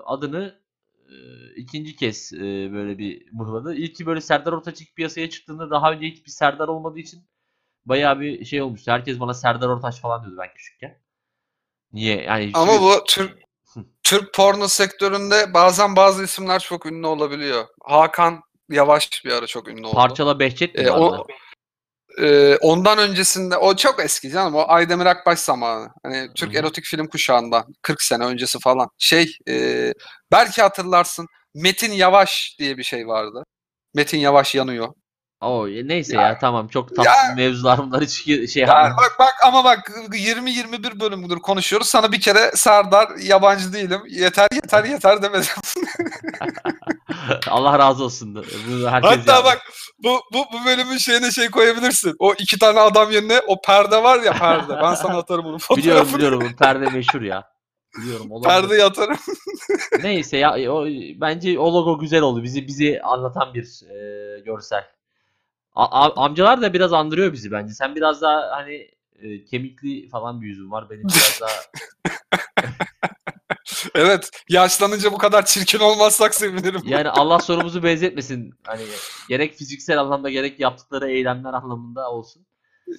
[0.04, 0.60] adını
[1.08, 1.14] e,
[1.56, 2.38] ikinci kez e,
[2.72, 3.74] böyle bir mıhladı.
[3.74, 7.22] İlk ki böyle Serdar Ortaç piyasaya çıktığında daha önce hiçbir Serdar olmadığı için
[7.86, 8.92] bayağı bir şey olmuştu.
[8.92, 10.98] Herkes bana Serdar Ortaç falan diyordu ben küçükken.
[11.92, 12.22] Niye?
[12.22, 13.42] Yani Ama bu Türk
[14.02, 17.66] Türk porno sektöründe bazen bazı isimler çok ünlü olabiliyor.
[17.82, 18.40] Hakan
[18.70, 19.94] Yavaş bir ara çok ünlü oldu.
[19.96, 21.26] Parçala Behçet mi E, o,
[22.20, 25.88] e, ondan öncesinde o çok eski canım o Aydemir Akbaş zamanı.
[26.02, 26.60] Hani Türk Hı hı.
[26.60, 28.88] erotik film kuşağında 40 sene öncesi falan.
[28.98, 29.92] Şey e,
[30.32, 33.44] belki hatırlarsın Metin Yavaş diye bir şey vardı.
[33.94, 34.88] Metin Yavaş yanıyor.
[35.42, 39.16] Oo, e, neyse Ya- ya, tamam çok tatsız Ya- mevzular bunlar hiç şey Yani bak
[39.18, 41.88] bak ama bak 20-21 bölümdür konuşuyoruz.
[41.88, 44.00] Sana bir kere Serdar yabancı değilim.
[44.08, 45.48] Yeter yeter yeter demedim.
[47.48, 48.34] Allah razı olsun.
[48.68, 49.44] Bunu herkes Hatta yapar.
[49.44, 49.62] bak
[49.98, 52.14] bu, bu, bu bölümün şeyine şey koyabilirsin.
[52.18, 54.72] O iki tane adam yerine o perde var ya perde.
[54.82, 55.76] Ben sana atarım fotoğrafını.
[55.76, 57.44] biliyorum biliyorum bu perde meşhur ya.
[57.98, 58.48] Biliyorum olabilir.
[58.48, 59.18] Perdeyi atarım.
[60.02, 60.86] Neyse ya o,
[61.20, 62.42] bence o logo güzel oldu.
[62.42, 64.84] Bizi bizi anlatan bir e, görsel.
[65.74, 67.74] A- a- amcalar da biraz andırıyor bizi bence.
[67.74, 68.90] Sen biraz daha hani
[69.22, 70.90] e, kemikli falan bir yüzün var.
[70.90, 71.50] Benim biraz daha
[73.94, 74.30] Evet.
[74.48, 76.80] Yaşlanınca bu kadar çirkin olmazsak sevinirim.
[76.84, 78.54] yani Allah sonumuzu benzetmesin.
[78.66, 78.82] Hani
[79.28, 82.46] gerek fiziksel anlamda gerek yaptıkları eylemler anlamında olsun.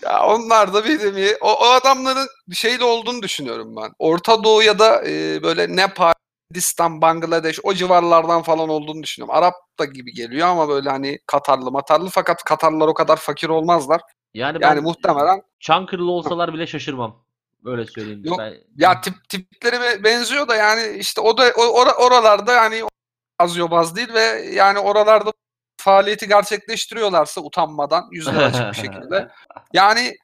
[0.03, 3.91] Ya onlar da nevi- o, o adamların şeyle olduğunu düşünüyorum ben.
[3.99, 6.12] Orta Doğu ya da e, böyle Nepal,
[6.53, 9.35] Hindistan, Bangladeş o civarlardan falan olduğunu düşünüyorum.
[9.35, 14.01] Arap da gibi geliyor ama böyle hani Katarlı matarlı fakat Katarlılar o kadar fakir olmazlar.
[14.33, 17.25] Yani, Yani muhtemelen Çankırılı olsalar bile şaşırmam.
[17.63, 18.21] Böyle söyleyeyim.
[18.23, 22.53] Yok, Ben- ya tip tipleri be- benziyor da yani işte o da o- ora- oralarda
[22.53, 22.83] yani
[23.39, 24.19] az yobaz değil ve
[24.53, 25.33] yani oralarda
[25.77, 29.31] faaliyeti gerçekleştiriyorlarsa utanmadan yüzleri açık bir şekilde.
[29.73, 30.15] Yani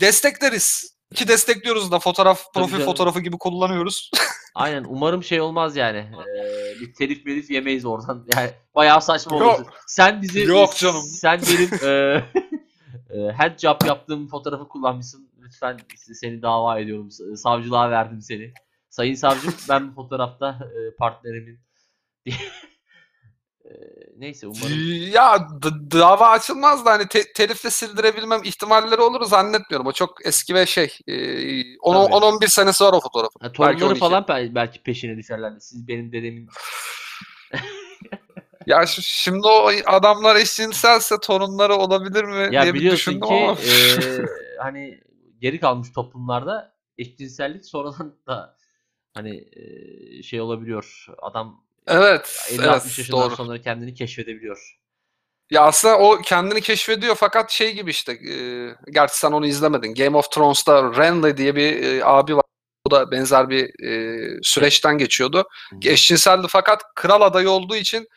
[0.00, 0.93] destekleriz.
[1.14, 2.84] Ki destekliyoruz da fotoğraf Tabii profil canım.
[2.86, 4.10] fotoğrafı gibi kullanıyoruz.
[4.54, 5.98] Aynen umarım şey olmaz yani.
[5.98, 8.26] Ee, bir telif melif yemeyiz oradan.
[8.36, 9.60] Yani bayağı saçma Yok.
[9.60, 9.66] olur.
[9.86, 11.02] Sen bizi Yok canım.
[11.02, 11.90] Sen benim e,
[13.10, 15.30] e, head job yaptığım fotoğrafı kullanmışsın.
[15.42, 17.10] Lütfen seni dava ediyorum.
[17.36, 18.52] Savcılığa verdim seni.
[18.90, 21.60] Sayın savcım ben bu fotoğrafta e, partnerimin
[24.18, 24.78] neyse umarım
[25.12, 25.48] ya
[25.92, 29.86] dava açılmaz da hani te- telifle sildirebilmem ihtimalleri olur zannetmiyorum.
[29.86, 32.14] O çok eski ve şey e, 10 Tabii.
[32.14, 33.40] 10-11 senesi var o fotoğrafın.
[33.40, 34.00] ha, torunları 12.
[34.00, 35.52] falan bel- belki peşine düşerler.
[35.60, 36.48] Siz benim dedemin
[38.66, 43.52] Ya şimdi o adamlar eşcinselse torunları olabilir mi ya diye bir düşündüm ki ama.
[43.52, 44.24] e,
[44.58, 45.00] hani
[45.40, 48.56] geri kalmış toplumlarda eşcinsellik sonradan da
[49.14, 51.06] hani e, şey olabiliyor.
[51.22, 53.36] Adam Evet, 50-60 evet yaşından doğru.
[53.36, 54.76] sonra kendini keşfedebiliyor.
[55.50, 58.36] Ya aslında o kendini keşfediyor fakat şey gibi işte e,
[58.90, 59.94] gerçi sen onu izlemedin.
[59.94, 62.44] Game of Thrones'ta Renly diye bir e, abi var.
[62.84, 65.48] O da benzer bir e, süreçten geçiyordu.
[65.82, 68.08] Eşcinseldi fakat kral adayı olduğu için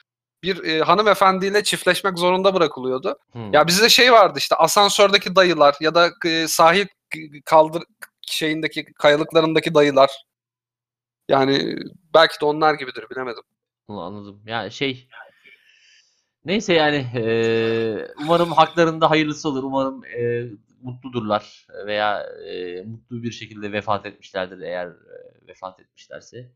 [0.43, 3.19] bir e, hanımefendiyle çiftleşmek zorunda bırakılıyordu.
[3.33, 3.39] Hı.
[3.53, 6.87] Ya bizde şey vardı işte asansördeki dayılar ya da e, sahil
[7.45, 7.83] kaldır
[8.27, 10.09] şeyindeki kayalıklarındaki dayılar.
[11.29, 11.75] Yani
[12.17, 13.43] belki de onlar gibidir bilemedim.
[13.87, 14.41] Anladım.
[14.45, 15.09] Ya şey
[16.45, 19.63] neyse yani eee, umarım haklarında hayırlısı olur.
[19.63, 20.49] Umarım eee,
[20.81, 26.51] mutludurlar veya eee, mutlu bir şekilde vefat etmişlerdir eğer eee, vefat etmişlerse.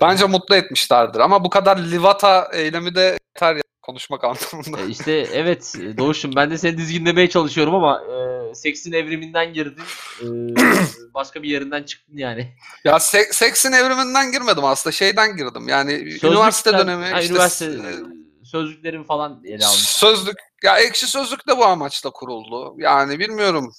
[0.00, 3.56] Bence mutlu etmişlerdir ama bu kadar livata eylemi de yeter
[3.88, 4.80] konuşmak anlamında.
[4.80, 9.82] E, işte evet Doğuş'um ben de seni dizginlemeye çalışıyorum ama eee, seksin evriminden girdin.
[10.22, 10.54] eee,
[11.14, 12.52] başka bir yerinden çıktın yani.
[12.84, 15.68] Ya se- seksin evriminden girmedim aslında şeyden girdim.
[15.68, 19.80] Yani üniversite Sözlükten- dönemi ha, işte üniversite e, sözlüklerin falan ele almış.
[19.88, 22.74] sözlük ya ekşi sözlük de bu amaçla kuruldu.
[22.78, 23.72] Yani bilmiyorum.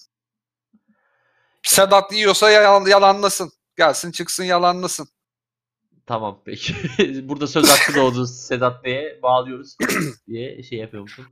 [1.64, 3.52] Sedat yiyorsa yalan, yalanlasın.
[3.78, 5.08] Gelsin çıksın yalanlasın.
[6.10, 6.74] Tamam peki.
[7.30, 9.76] Burada söz hakkı doğdu Sedat Bey'e bağlıyoruz
[10.28, 11.26] diye şey yapıyormuşum.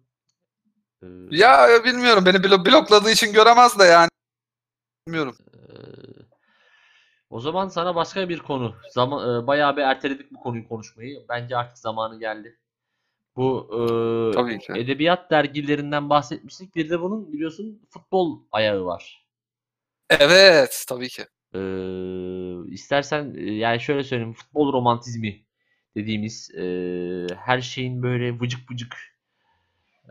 [1.04, 4.10] Ee, Ya e, bilmiyorum beni blo- blokladığı için göremez de yani.
[5.08, 5.36] Bilmiyorum.
[5.54, 5.58] Ee,
[7.30, 8.76] o zaman sana başka bir konu.
[8.92, 11.26] Zaman, e, bayağı bir erteledik bu konuyu konuşmayı.
[11.30, 12.60] Bence artık zamanı geldi.
[13.36, 14.74] Bu e, Tabii ki.
[14.74, 16.76] edebiyat dergilerinden bahsetmiştik.
[16.76, 19.26] Bir de bunun biliyorsun futbol ayağı var.
[20.10, 21.26] Evet tabii ki.
[21.58, 25.46] Ee, istersen yani şöyle söyleyeyim futbol romantizmi
[25.96, 26.64] dediğimiz e,
[27.36, 28.96] her şeyin böyle vıcık vıcık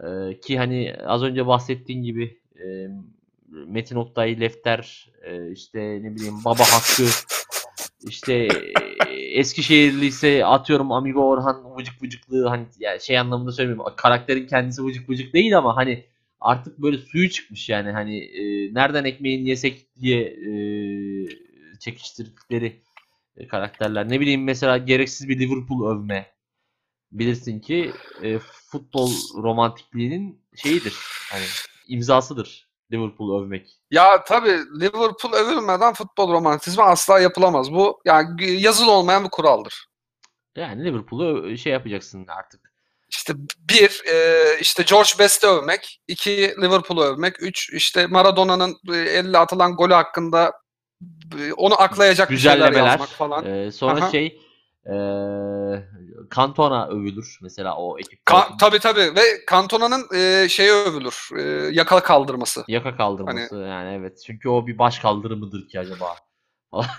[0.04, 2.64] e, ki hani az önce bahsettiğin gibi e,
[3.48, 7.04] Metin Oktay, Lefter, e, işte ne bileyim Baba Hakkı,
[8.08, 14.46] işte e, Eskişehirli ise atıyorum Amigo Orhan vıcık vıcıklığı hani yani şey anlamında söylemiyorum karakterin
[14.46, 16.04] kendisi vıcık vıcık değil ama hani
[16.40, 20.52] artık böyle suyu çıkmış yani hani e, nereden ekmeğini yesek diye e,
[21.78, 22.82] çekiştirdikleri
[23.36, 24.08] e, karakterler.
[24.08, 26.36] Ne bileyim mesela gereksiz bir Liverpool övme.
[27.12, 29.10] Bilirsin ki e, futbol
[29.42, 30.94] romantikliğinin şeyidir.
[31.30, 31.44] Hani
[31.88, 33.78] imzasıdır Liverpool övmek.
[33.90, 37.72] Ya tabii Liverpool övülmeden futbol romantizmi asla yapılamaz.
[37.72, 39.86] Bu yani yazılı olmayan bir kuraldır.
[40.56, 42.75] Yani Liverpool'u ö- şey yapacaksın artık.
[43.08, 43.34] İşte
[43.70, 49.76] bir e, işte George Best'i övmek, iki Liverpool'u övmek, üç işte Maradona'nın e, elle atılan
[49.76, 50.52] golü hakkında
[51.40, 52.86] e, onu aklayacak bir şeyler Güzellemeler.
[52.90, 53.44] yazmak falan.
[53.44, 54.10] E, sonra Aha.
[54.10, 54.40] şey
[54.86, 54.94] e,
[56.34, 58.20] Cantona övülür mesela o ekip.
[58.26, 61.28] Ka- tabii tabii ve Cantona'nın e, şeyi övülür.
[61.38, 61.42] E,
[61.72, 62.64] yaka kaldırması.
[62.68, 64.22] Yaka kaldırması yani evet.
[64.26, 66.16] Çünkü o bir baş kaldırımıdır ki acaba?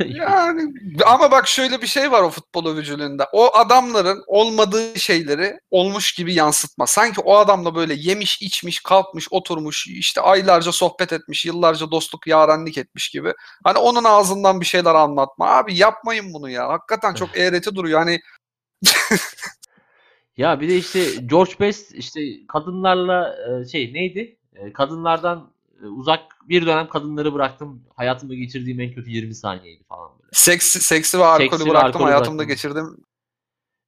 [0.05, 0.73] Yani
[1.05, 3.23] ama bak şöyle bir şey var o futbol övücülüğünde.
[3.31, 6.87] O adamların olmadığı şeyleri olmuş gibi yansıtma.
[6.87, 12.77] Sanki o adamla böyle yemiş, içmiş, kalkmış, oturmuş, işte aylarca sohbet etmiş, yıllarca dostluk, yarenlik
[12.77, 13.33] etmiş gibi.
[13.63, 15.47] Hani onun ağzından bir şeyler anlatma.
[15.47, 16.67] Abi yapmayın bunu ya.
[16.67, 17.99] Hakikaten çok eğreti duruyor.
[17.99, 18.19] Hani
[20.37, 24.37] Ya bir de işte George Best işte kadınlarla e, şey neydi?
[24.55, 25.51] E, Kadınlardan
[25.81, 26.19] uzak
[26.49, 27.83] bir dönem kadınları bıraktım.
[27.95, 30.29] Hayatımda geçirdiğim en kötü 20 saniyeydi falan böyle.
[30.33, 31.87] seksi, seksi ve alkolü Seksi ve bıraktım.
[31.87, 32.47] alkolü hayatımda bıraktım.
[32.47, 32.97] geçirdim.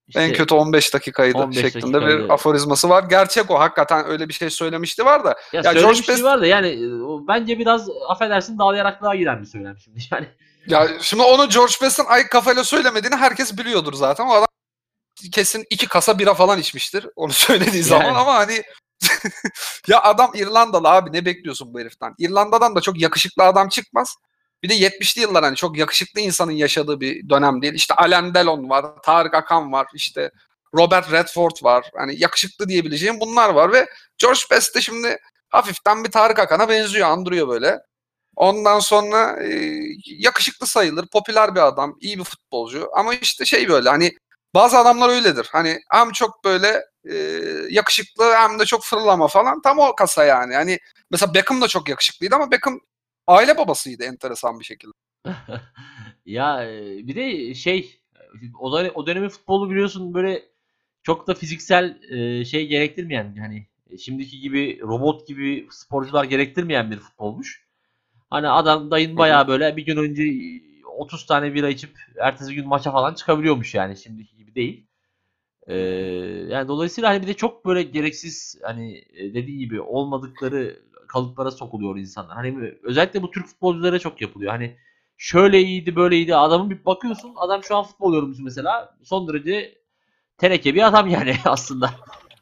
[0.07, 2.23] İşte en kötü 15 dakikaydı 15 şeklinde dakikaydı.
[2.23, 3.03] bir aforizması var.
[3.03, 3.59] Gerçek o.
[3.59, 5.29] Hakikaten öyle bir şey söylemişti var da.
[5.29, 9.41] ya, ya söylemişliği George Best- var da yani e, o bence biraz affedersin dağlayaraklığa giren
[9.41, 9.99] bir söylem şimdi.
[10.11, 10.27] Yani
[10.67, 14.25] Ya şimdi onu George Best'in ay kafayla söylemediğini herkes biliyordur zaten.
[14.27, 14.47] O adam
[15.31, 17.07] kesin iki kasa bira falan içmiştir.
[17.15, 18.17] Onu söylediği zaman Yani.
[18.17, 18.63] ama hani
[19.87, 22.15] ya adam İrlandalı abi ne bekliyorsun bu heriften?
[22.17, 24.15] İrlanda'dan da çok yakışıklı adam çıkmaz.
[24.63, 27.73] Bir de 70'li yıllar hani çok yakışıklı insanın yaşadığı bir dönem değil.
[27.73, 30.31] İşte Alain Delon var, Tarık Akan var, işte
[30.75, 31.91] Robert Redford var.
[31.97, 35.17] Hani yakışıklı diyebileceğim bunlar var ve George Best de şimdi
[35.49, 37.79] hafiften bir Tarık Akan'a benziyor, andırıyor böyle.
[38.35, 42.89] Ondan sonra e, yakışıklı sayılır, popüler bir adam, iyi bir futbolcu.
[42.93, 44.11] Ama işte şey böyle hani
[44.53, 45.47] bazı adamlar öyledir.
[45.51, 47.15] Hani hem çok böyle e,
[47.69, 49.61] yakışıklı hem de çok fırlama falan.
[49.61, 50.55] Tam o kasa yani.
[50.55, 50.79] Hani
[51.11, 52.79] mesela Beckham da çok yakışıklıydı ama Beckham
[53.27, 54.93] aile babasıydı enteresan bir şekilde.
[56.25, 58.01] ya e, bir de şey
[58.59, 60.43] o, da, o dönemin futbolu biliyorsun böyle
[61.03, 66.99] çok da fiziksel e, şey gerektirmeyen hani e, şimdiki gibi robot gibi sporcular gerektirmeyen bir
[66.99, 67.65] futbolmuş.
[68.29, 70.23] Hani adam dayın bayağı böyle bir gün önce
[70.97, 74.87] 30 tane bira içip ertesi gün maça falan çıkabiliyormuş yani şimdiki gibi değil.
[75.67, 75.75] Ee,
[76.49, 81.97] yani dolayısıyla hani bir de çok böyle gereksiz hani e, dediğin gibi olmadıkları kalıplara sokuluyor
[81.97, 82.35] insanlar.
[82.35, 84.51] Hani özellikle bu Türk futbolculara çok yapılıyor.
[84.51, 84.77] Hani
[85.17, 89.77] şöyle iyiydi böyle iyiydi adamın bir bakıyorsun adam şu an futbol yorumcusu mesela son derece
[90.37, 91.91] teneke bir adam yani aslında.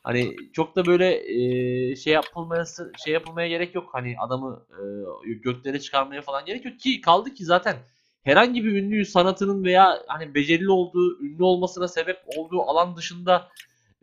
[0.04, 3.90] Hani çok da böyle e, şey yapılması şey yapılmaya gerek yok.
[3.92, 4.66] Hani adamı
[5.30, 7.76] e, göklere çıkarmaya falan gerek yok ki kaldı ki zaten
[8.28, 13.50] herhangi bir ünlüyü sanatının veya hani becerili olduğu, ünlü olmasına sebep olduğu alan dışında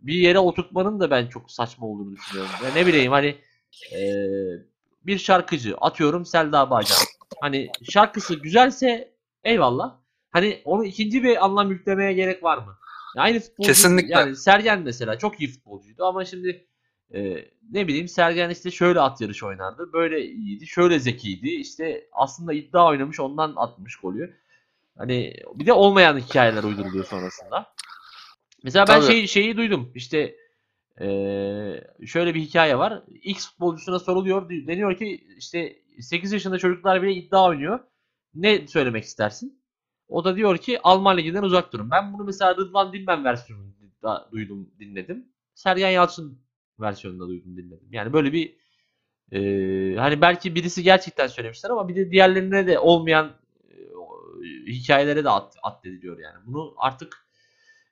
[0.03, 2.53] bir yere oturtmanın da ben çok saçma olduğunu düşünüyorum.
[2.65, 3.37] Ya ne bileyim hani
[3.93, 4.01] e,
[5.07, 6.97] bir şarkıcı atıyorum Selda Bağcan.
[7.41, 9.15] Hani şarkısı güzelse
[9.45, 9.97] eyvallah.
[10.31, 12.79] Hani onu ikinci bir anlam yüklemeye gerek var mı?
[13.17, 14.13] Aynı futbolcu Kesinlikle.
[14.13, 16.67] yani Sergen mesela çok iyi futbolcuydu ama şimdi
[17.15, 19.93] e, ne bileyim Sergen işte şöyle at yarışı oynardı.
[19.93, 20.67] Böyle iyiydi.
[20.67, 21.49] Şöyle zekiydi.
[21.49, 24.37] İşte aslında iddia oynamış ondan atmış golü.
[24.99, 27.75] Hani bir de olmayan hikayeler uyduruluyor sonrasında.
[28.63, 29.13] Mesela ben Tabii.
[29.13, 29.93] şey, şeyi duydum.
[29.95, 30.37] İşte
[31.01, 31.07] e,
[32.07, 33.03] şöyle bir hikaye var.
[33.23, 34.49] X futbolcusuna soruluyor.
[34.49, 37.81] Deniyor ki işte 8 yaşında çocuklar bile iddia oynuyor.
[38.35, 39.63] Ne söylemek istersin?
[40.09, 41.91] O da diyor ki Alman Ligi'nden uzak durun.
[41.91, 45.29] Ben bunu mesela Rıdvan Dilmen versiyonunda duydum, dinledim.
[45.55, 46.44] Sergen Yalçın
[46.81, 47.89] versiyonunda duydum, dinledim.
[47.91, 48.57] Yani böyle bir
[49.33, 49.39] e,
[49.97, 53.33] hani belki birisi gerçekten söylemişler ama bir de diğerlerine de olmayan
[53.71, 56.37] e, hikayelere de at, addediliyor yani.
[56.47, 57.27] Bunu artık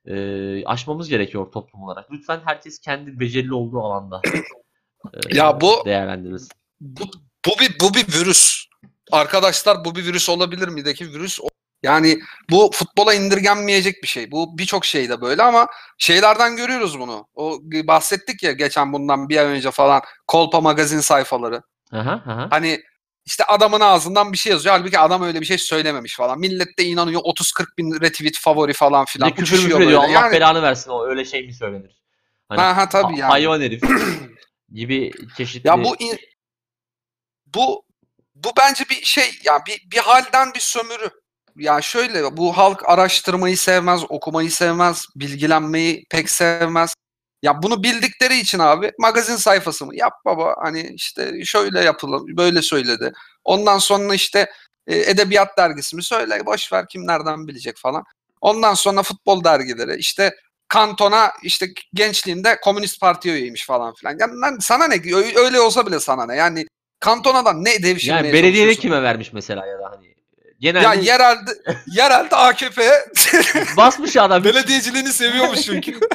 [0.07, 2.13] e, aşmamız gerekiyor toplum olarak.
[2.13, 6.49] Lütfen herkes kendi becerili olduğu alanda e, Ya bu- değerlendiririz.
[6.81, 7.05] Bu,
[7.47, 8.67] bu bir bu bir virüs.
[9.11, 11.41] Arkadaşlar bu bir virüs olabilir mi'deki virüs.
[11.83, 12.21] Yani
[12.51, 14.31] bu futbola indirgenmeyecek bir şey.
[14.31, 15.67] Bu birçok şeyde böyle ama
[15.99, 17.27] şeylerden görüyoruz bunu.
[17.35, 21.63] O bahsettik ya geçen bundan bir ay önce falan Kolpa magazin sayfaları.
[21.93, 22.47] Aha, aha.
[22.51, 22.81] Hani
[23.25, 24.75] işte adamın ağzından bir şey yazıyor.
[24.79, 26.39] Halbuki adam öyle bir şey söylememiş falan.
[26.39, 27.21] Millet de inanıyor.
[27.21, 29.31] 30-40 bin retweet favori falan Bir filan.
[29.31, 30.01] de küfür müfür ediyor.
[30.05, 32.03] Allah Yani- belanı versin o öyle şey mi söylenir?
[32.49, 33.31] Hani Ha, ha, tabii yani.
[33.31, 33.83] Hayvan herif
[34.73, 35.69] gibi çeşitli.
[35.69, 36.19] Ya bu in-
[37.47, 37.85] bu
[38.35, 41.11] bu bence bir şey ya bir bir halden bir sömürü.
[41.57, 46.95] Ya şöyle bu halk araştırmayı sevmez, okumayı sevmez, bilgilenmeyi pek sevmez.
[47.43, 49.97] Ya bunu bildikleri için abi magazin sayfası mı?
[49.97, 53.13] Yap baba hani işte şöyle yapılır, böyle söyledi.
[53.45, 54.51] Ondan sonra işte
[54.87, 56.03] e, edebiyat dergisi mi?
[56.03, 58.05] Söyle boş ver kim nereden bilecek falan.
[58.41, 60.35] Ondan sonra futbol dergileri işte
[60.69, 64.17] Kantona işte gençliğinde Komünist Parti'ye üyeymiş falan filan.
[64.21, 64.95] Yani lan sana ne?
[65.37, 66.37] Öyle olsa bile sana ne?
[66.37, 66.67] Yani
[67.01, 70.15] Kantona'dan ne devşirmeye yani belediyede kime vermiş mesela ya da hani
[70.63, 71.51] genelde Ya yerelde
[71.87, 72.93] yerelde AKP'ye
[73.77, 74.45] basmış adam.
[74.45, 76.01] belediyeciliğini seviyormuş çünkü.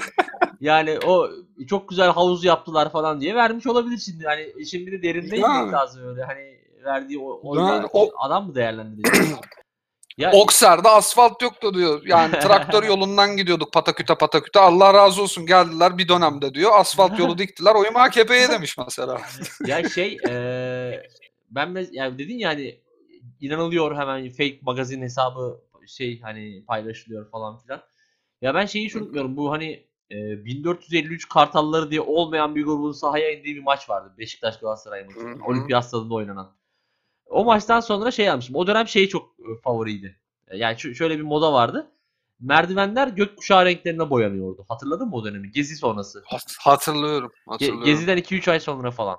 [0.62, 1.30] Yani o
[1.70, 4.26] çok güzel havuz yaptılar falan diye vermiş olabilir şimdi.
[4.26, 6.24] Hani şimdi de derinde inmek lazım öyle.
[6.24, 9.14] Hani verdiği o, o, Yani o- adam mı değerlendirecek?
[10.18, 12.02] ya Okser'de asfalt yoktu diyor.
[12.06, 14.60] Yani traktör yolundan gidiyorduk pataküte pataküte.
[14.60, 16.72] Allah razı olsun geldiler bir dönemde diyor.
[16.80, 17.76] Asfalt yolu diktiler.
[17.76, 19.22] Oyum AKP'ye demiş mesela.
[19.66, 21.08] ya şey eee
[21.52, 22.80] ben yani dedin ya hani
[23.42, 27.82] inanılıyor hemen fake magazin hesabı şey hani paylaşılıyor falan filan.
[28.42, 29.38] Ya ben şeyi hiç unutmuyorum.
[29.38, 34.14] Bu hani e, 1453 Kartalları diye olmayan bir grubun sahaya indiği bir maç vardı.
[34.18, 35.20] Beşiktaş Galatasaray maçı.
[35.46, 36.52] Olimpiyat stadında oynanan.
[37.26, 38.56] O maçtan sonra şey yapmışım.
[38.56, 40.20] O dönem şey çok e, favoriydi.
[40.48, 41.92] E, Yani şöyle bir moda vardı.
[42.40, 44.66] Merdivenler gökkuşağı renklerine boyanıyordu.
[44.70, 45.52] Hatırladın mı o dönemi?
[45.52, 46.24] Gezi sonrası.
[46.26, 47.32] Hat- Hatırlıyorum.
[47.46, 47.84] Ge- hatırlıyorum.
[47.86, 49.18] Gezi'den 2-3 ay sonra falan.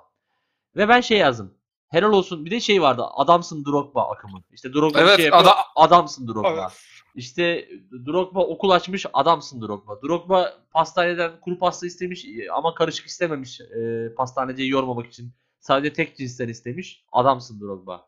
[0.75, 1.53] Ve ben şey yazdım.
[1.89, 2.45] Helal olsun.
[2.45, 3.03] Bir de şey vardı.
[3.13, 4.41] Adamsın Drogba akımı.
[4.51, 5.43] İşte Drogba Evet, şey yapıyor.
[5.43, 6.49] ada- adamsın Drogba.
[6.61, 6.79] Evet.
[7.15, 7.69] İşte
[8.07, 9.05] Drogba okul açmış.
[9.13, 10.01] Adamsın Drogba.
[10.01, 13.61] Drogba pastaneden kuru pasta istemiş e, ama karışık istememiş.
[13.61, 15.31] E, pastaneciyi yormamak için.
[15.59, 17.05] Sadece tek cinsten istemiş.
[17.11, 18.07] Adamsın Drogba.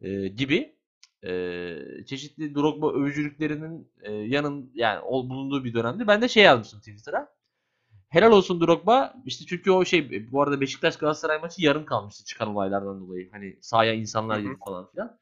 [0.00, 0.76] E, gibi
[1.24, 1.30] e,
[2.06, 7.37] çeşitli Drogba övücülüklerinin e, yanın yani ol- bulunduğu bir dönemde ben de şey yazmıştım Twitter'a.
[8.08, 9.14] Helal olsun Drogba.
[9.26, 13.30] İşte çünkü o şey bu arada Beşiktaş Galatasaray maçı yarım kalmıştı çıkan olaylardan dolayı.
[13.32, 15.18] Hani sahaya insanlar girdi falan filan.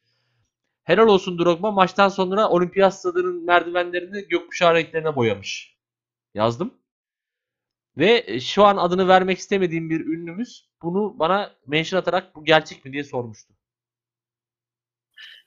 [0.84, 5.76] Helal olsun Drogba maçtan sonra Olimpiyat stadının merdivenlerini gökkuşağı renklerine boyamış.
[6.34, 6.74] Yazdım.
[7.96, 12.84] Ve e, şu an adını vermek istemediğim bir ünlümüz bunu bana mention atarak bu gerçek
[12.84, 13.54] mi diye sormuştu.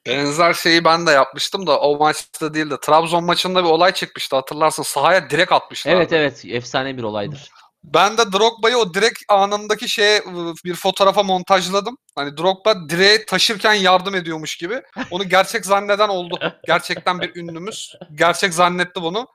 [0.08, 4.36] Benzer şeyi ben de yapmıştım da o maçta değil de Trabzon maçında bir olay çıkmıştı
[4.36, 5.97] hatırlarsın sahaya direkt atmışlardı.
[5.97, 7.50] Evet evet efsane bir olaydır.
[7.84, 11.97] Ben de Drogba'yı o direkt anındaki şeye ıı, bir fotoğrafa montajladım.
[12.16, 14.82] Hani Drogba direğe taşırken yardım ediyormuş gibi.
[15.12, 16.39] Onu gerçek zanneden oldu.
[16.68, 17.95] Gerçekten bir ünlümüz.
[18.16, 19.28] Gerçek zannetti bunu.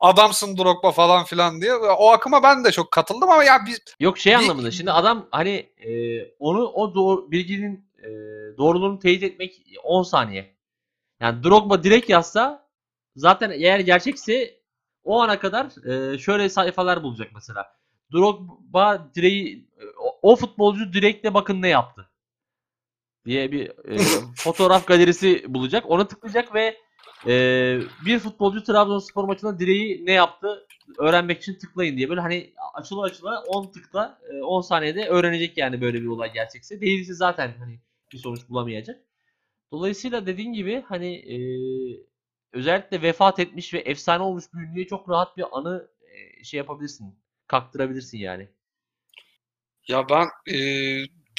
[0.00, 1.74] Adamsın Drogba falan filan diye.
[1.74, 4.70] O akıma ben de çok katıldım ama ya biz Yok şey Bir- anlamında.
[4.70, 5.90] Şimdi adam hani e,
[6.38, 8.08] onu o doğru, bilginin e,
[8.58, 10.56] doğruluğunu teyit etmek 10 saniye.
[11.20, 12.68] Yani Drogba direkt yazsa
[13.16, 14.62] zaten eğer gerçekse
[15.04, 17.72] o ana kadar e, şöyle sayfalar bulacak mesela.
[18.12, 22.10] Drogba direği o, o futbolcu direkle bakın ne yaptı
[23.26, 23.98] diye bir e,
[24.36, 25.90] fotoğraf galerisi bulacak.
[25.90, 26.76] Ona tıklayacak ve
[27.26, 27.34] e,
[28.06, 30.66] bir futbolcu Trabzonspor maçında direği ne yaptı
[30.98, 35.80] öğrenmek için tıklayın diye böyle hani açıla açıla 10 tıkla e, 10 saniyede öğrenecek yani
[35.80, 36.80] böyle bir olay gerçekse.
[36.80, 37.80] Değilse zaten hani
[38.12, 39.00] bir sonuç bulamayacak.
[39.72, 41.36] Dolayısıyla dediğin gibi hani e,
[42.52, 47.22] özellikle vefat etmiş ve efsane olmuş bir ünlüye çok rahat bir anı e, şey yapabilirsin.
[47.46, 48.48] Kaktırabilirsin yani.
[49.88, 50.56] Ya ben e,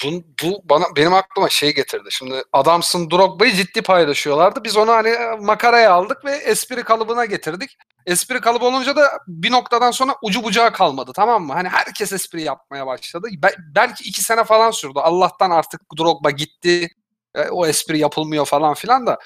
[0.03, 2.09] bu, bu bana benim aklıma şey getirdi.
[2.11, 4.63] Şimdi Adamsın Drogba'yı ciddi paylaşıyorlardı.
[4.63, 7.77] Biz onu hani makaraya aldık ve espri kalıbına getirdik.
[8.05, 11.53] Espri kalıbı olunca da bir noktadan sonra ucu bucağı kalmadı tamam mı?
[11.53, 13.27] Hani herkes espri yapmaya başladı.
[13.43, 14.99] Be- belki iki sene falan sürdü.
[14.99, 16.89] Allah'tan artık Drogba gitti.
[17.35, 19.19] E, o espri yapılmıyor falan filan da.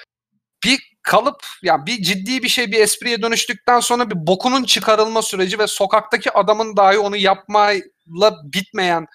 [0.64, 5.60] Bir kalıp yani bir ciddi bir şey bir espriye dönüştükten sonra bir bokunun çıkarılma süreci
[5.60, 9.08] ve sokaktaki adamın dahi onu yapmayla bitmeyen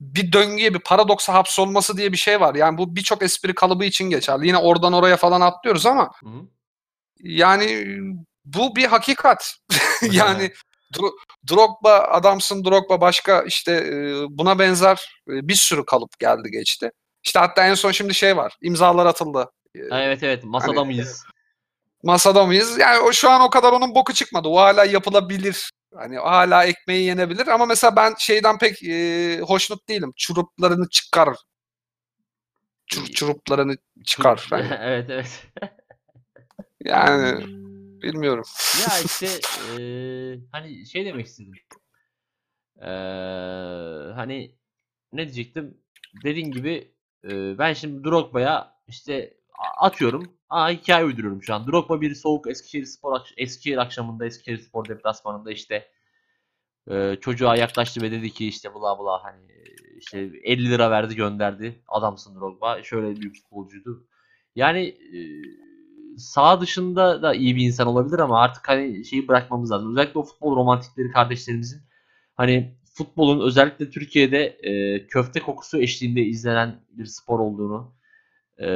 [0.00, 2.54] bir döngüye bir paradoksa hapsolması diye bir şey var.
[2.54, 4.46] Yani bu birçok espri kalıbı için geçerli.
[4.46, 6.46] Yine oradan oraya falan atlıyoruz ama Hı hı.
[7.20, 7.98] yani
[8.44, 9.56] bu bir hakikat.
[10.12, 10.52] yani
[10.94, 11.16] Dro-
[11.50, 16.90] Drogba adamsın Drogba başka işte e, buna benzer e, bir sürü kalıp geldi geçti.
[17.22, 18.56] İşte hatta en son şimdi şey var.
[18.62, 19.50] imzalar atıldı.
[19.90, 21.24] Ha, evet evet masada Hani- mıyız?
[22.02, 22.78] Masada mıyız?
[22.78, 24.48] Yani o şu an o kadar onun boku çıkmadı.
[24.48, 25.70] O hala yapılabilir.
[25.94, 30.12] Hani hala ekmeği yenebilir ama mesela ben şeyden pek e, hoşnut değilim.
[30.16, 31.36] Çuruplarını çıkar.
[32.86, 34.48] Çur, çuruplarını çıkar.
[34.80, 35.46] Evet evet.
[36.84, 37.46] yani
[38.02, 38.44] bilmiyorum.
[38.80, 39.26] Ya işte
[39.78, 41.52] eee, hani şey demek istedim.
[42.82, 42.86] Eee,
[44.14, 44.54] hani
[45.12, 45.78] ne diyecektim?
[46.24, 46.94] Dediğin gibi
[47.24, 49.34] eee, ben şimdi Drogba'ya işte
[49.78, 50.24] atıyorum.
[50.50, 51.66] Aa hikaye uyduruyorum şu an.
[51.66, 55.90] Drogba bir soğuk Eskişehir Spor Eskişehir akşamında Eskişehir Spor deplasmanında işte
[56.90, 59.46] eee, çocuğa yaklaştı ve dedi ki işte bla bla hani
[59.98, 61.82] işte 50 lira verdi gönderdi.
[61.88, 62.82] Adamsın Drogba.
[62.82, 64.06] Şöyle büyük futbolcuydu.
[64.56, 65.42] Yani eee
[66.18, 69.90] sağ dışında da iyi bir insan olabilir ama artık hani şeyi bırakmamız lazım.
[69.90, 71.80] Özellikle o futbol romantikleri kardeşlerimizin
[72.34, 77.94] hani futbolun özellikle Türkiye'de e, köfte kokusu eşliğinde izlenen bir spor olduğunu
[78.58, 78.68] e,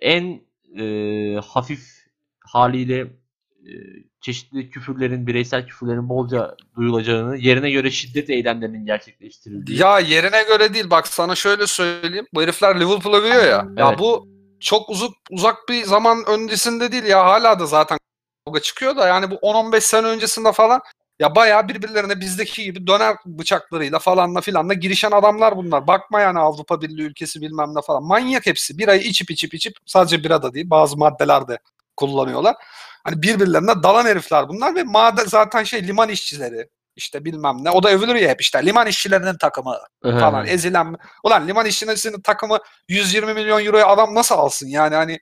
[0.00, 0.40] en
[0.78, 1.80] e, hafif
[2.40, 3.00] haliyle
[3.66, 3.72] e,
[4.20, 9.80] çeşitli küfürlerin, bireysel küfürlerin bolca duyulacağını, yerine göre şiddet eylemlerinin gerçekleştirildiği.
[9.80, 12.26] Ya yerine göre değil bak sana şöyle söyleyeyim.
[12.34, 13.68] Bu herifler Liverpool'a övüyor ya.
[13.76, 13.98] Ya Evet.
[13.98, 14.35] bu
[14.66, 17.98] çok uzak uzak bir zaman öncesinde değil ya hala da zaten
[18.46, 20.80] kavga çıkıyor da yani bu 10-15 sene öncesinde falan
[21.18, 25.86] ya bayağı birbirlerine bizdeki gibi döner bıçaklarıyla falanla filanla girişen adamlar bunlar.
[25.86, 28.02] Bakma yani Avrupa Birliği ülkesi bilmem ne falan.
[28.02, 28.78] Manyak hepsi.
[28.78, 31.58] Birayı içip içip içip sadece bira da değil bazı maddeler de
[31.96, 32.56] kullanıyorlar.
[33.04, 37.70] Hani birbirlerine dalan herifler bunlar ve maden zaten şey liman işçileri işte bilmem ne.
[37.70, 40.96] O da övülür ya hep işte liman işçilerinin takımı falan ezilen.
[41.24, 45.20] Ulan liman işçilerinin takımı 120 milyon euroya adam nasıl alsın yani hani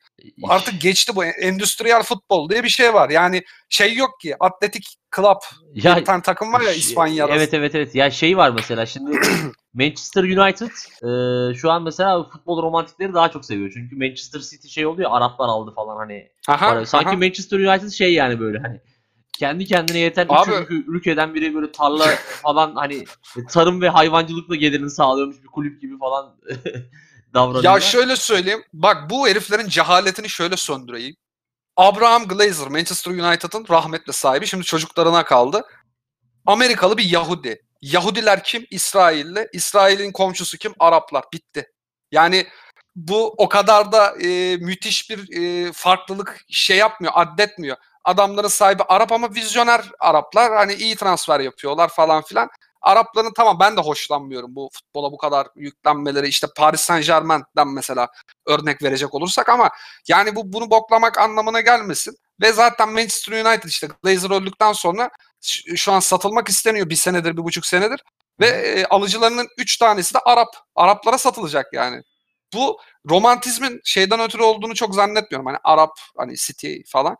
[0.49, 3.11] artık geçti bu endüstriyel futbol diye bir şey var.
[3.11, 5.37] Yani şey yok ki atletik club
[5.75, 7.35] ya, bir tane takım var ya Ş- İspanya'da.
[7.35, 7.95] Evet evet evet.
[7.95, 9.18] Ya şey var mesela şimdi
[9.75, 10.70] Manchester United
[11.03, 13.70] e, şu an mesela futbol romantikleri daha çok seviyor.
[13.75, 16.29] Çünkü Manchester City şey oluyor Araplar aldı falan hani.
[16.49, 17.16] Aha, Sanki aha.
[17.16, 18.81] Manchester United şey yani böyle hani
[19.39, 22.07] kendi kendine yeten Abi- üç ülke- ülkeden biri böyle tarla
[22.43, 23.05] falan hani
[23.51, 26.37] tarım ve hayvancılıkla gelirini sağlıyormuş bir kulüp gibi falan
[27.35, 27.74] davranıyorlar.
[27.74, 28.64] Ya şöyle söyleyeyim.
[28.72, 31.16] Bak bu heriflerin cehaletini şöyle söndüreyim.
[31.76, 34.47] Abraham Glazer Manchester United'ın rahmetli sahibi.
[34.47, 35.62] Şimdi çocuklarına kaldı.
[36.47, 37.62] Amerikalı bir Yahudi.
[37.82, 38.66] Yahudiler kim?
[38.70, 39.49] İsrailli.
[39.53, 40.72] İsrail'in komşusu kim?
[40.78, 41.24] Araplar.
[41.32, 41.66] Bitti.
[42.12, 42.47] Yani
[42.97, 47.76] bu o kadar da e, müthiş bir e, farklılık şey yapmıyor, addetmiyor.
[48.05, 50.55] Adamların sahibi Arap ama vizyoner Araplar.
[50.55, 52.50] Hani iyi transfer yapıyorlar falan filan.
[52.82, 56.28] Arapların tamam ben de hoşlanmıyorum bu futbola bu kadar yüklenmeleri.
[56.28, 58.09] İşte Paris Saint Germain'den mesela
[58.46, 59.70] örnek verecek olursak ama
[60.09, 62.16] yani bu bunu boklamak anlamına gelmesin.
[62.40, 65.11] Ve zaten Manchester United işte Glazer öldükten sonra
[65.76, 68.00] şu an satılmak isteniyor bir senedir, bir buçuk senedir.
[68.40, 70.57] Ve e, alıcılarının üç tanesi de Arap.
[70.74, 72.02] Araplara satılacak yani.
[72.55, 72.78] Bu
[73.11, 75.46] romantizmin şeyden ötürü olduğunu çok zannetmiyorum.
[75.46, 77.16] Hani Arap, hani City falan.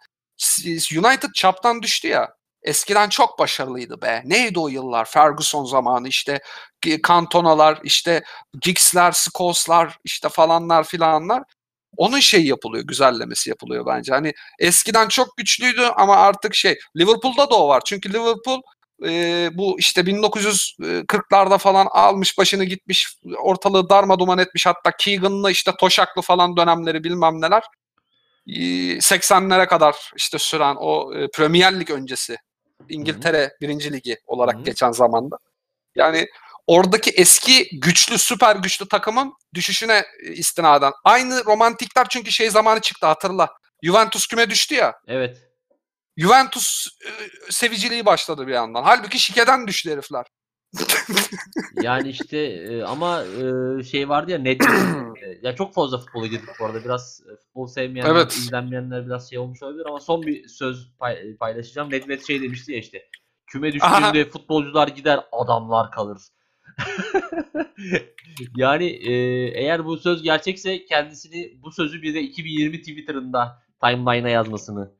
[0.99, 2.35] United çaptan düştü ya.
[2.63, 4.23] Eskiden çok başarılıydı be.
[4.25, 5.05] Neydi o yıllar?
[5.05, 6.41] Ferguson zamanı işte
[7.09, 8.25] Cantona'lar, işte
[8.61, 11.43] Giggs'ler, Scholes'lar işte falanlar filanlar.
[11.97, 14.13] Onun şeyi yapılıyor, güzellemesi yapılıyor bence.
[14.13, 17.83] Hani eskiden çok güçlüydü ama artık şey Liverpool'da da o var.
[17.87, 18.63] Çünkü Liverpool
[19.05, 25.73] e, bu işte 1940'larda falan almış başını gitmiş ortalığı darma duman etmiş hatta Keegan'lı işte
[25.81, 27.63] Toşaklı falan dönemleri bilmem neler.
[28.47, 28.53] E,
[28.99, 32.37] 80'lere kadar işte süren o e, Premier Lig öncesi
[32.89, 34.65] İngiltere birinci ligi olarak Hı hı.
[34.65, 35.37] geçen zamanda.
[35.95, 36.27] Yani
[36.67, 40.93] oradaki eski güçlü süper güçlü takımın düşüşüne e, istinaden.
[41.05, 43.49] Aynı romantikler çünkü şey zamanı çıktı hatırla.
[43.83, 44.95] Juventus küme düştü ya.
[45.09, 45.39] Evet.
[46.17, 47.11] Juventus e,
[47.53, 48.83] seviciliği başladı bir yandan.
[48.83, 50.27] Halbuki şikeden düştü herifler.
[51.83, 56.65] Yani işte e, ama e, şey vardı ya e, ya çok fazla futbola girdik bu
[56.65, 56.85] arada.
[56.85, 58.33] Biraz e, futbol sevmeyenler, Evet.
[58.33, 61.91] izlenmeyenler biraz şey olmuş olabilir ama son bir söz pay- paylaşacağım.
[61.91, 63.09] Nedved şey demişti ya işte.
[63.47, 66.19] Küme düştüğünde futbolcular gider, adamlar kalır.
[68.57, 69.13] yani e,
[69.61, 74.95] eğer bu söz gerçekse kendisini bu sözü bir de 2020 Twitter'ında timeline'a yazmasını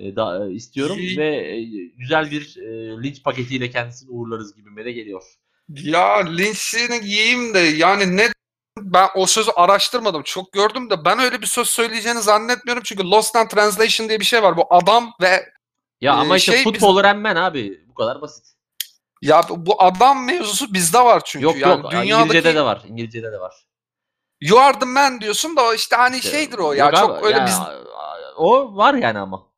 [0.00, 1.18] e, da, e, istiyorum İyi.
[1.18, 1.62] ve e,
[1.96, 5.22] güzel bir e, linç paketiyle kendisini uğurlarız gibime de geliyor.
[5.68, 8.28] Ya linçini yiyeyim de yani ne
[8.78, 10.22] ben o sözü araştırmadım.
[10.22, 12.82] Çok gördüm de ben öyle bir söz söyleyeceğini zannetmiyorum.
[12.86, 14.56] Çünkü Lost in Translation diye bir şey var.
[14.56, 15.44] Bu adam ve
[16.00, 17.84] Ya Ee, ama işte şey futbol öğrenmen abi.
[17.88, 18.46] Bu kadar basit.
[19.22, 21.44] ya bu adam mevzusu bizde var çünkü.
[21.44, 21.90] Yok yani yok.
[21.90, 22.82] dünyadaki İngilizce'de de var.
[22.88, 23.54] İngilizce'de de var.
[24.40, 27.26] You are the man diyorsun da işte hani İşte, şeydir o ya yok çok abi,
[27.26, 27.58] öyle ya, biz
[28.36, 29.49] o var yani ama.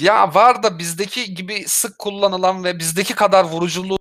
[0.00, 3.98] Ya var da bizdeki gibi sık kullanılan ve bizdeki kadar vuruculuğu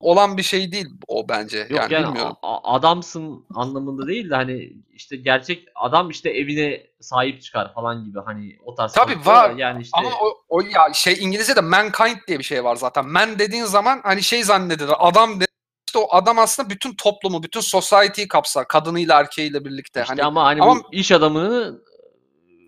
[0.00, 1.58] olan bir şey değil o bence.
[1.58, 2.36] Yok yani, yani, bilmiyorum.
[2.42, 8.56] adamsın anlamında değil de hani işte gerçek adam işte evine sahip çıkar falan gibi hani
[8.64, 8.92] o tarz.
[8.92, 9.50] Tabii var.
[9.50, 13.08] Yani işte Ama o, o ya şey İngilizce'de mankind diye bir şey var zaten.
[13.08, 14.94] Man dediğin zaman hani şey zannedilir.
[14.98, 15.46] Adam de,
[15.88, 18.68] işte o adam aslında bütün toplumu, bütün society'yi kapsar.
[18.68, 20.00] Kadınıyla erkeğiyle birlikte.
[20.00, 21.80] işte hani ama hani ama- iş adamını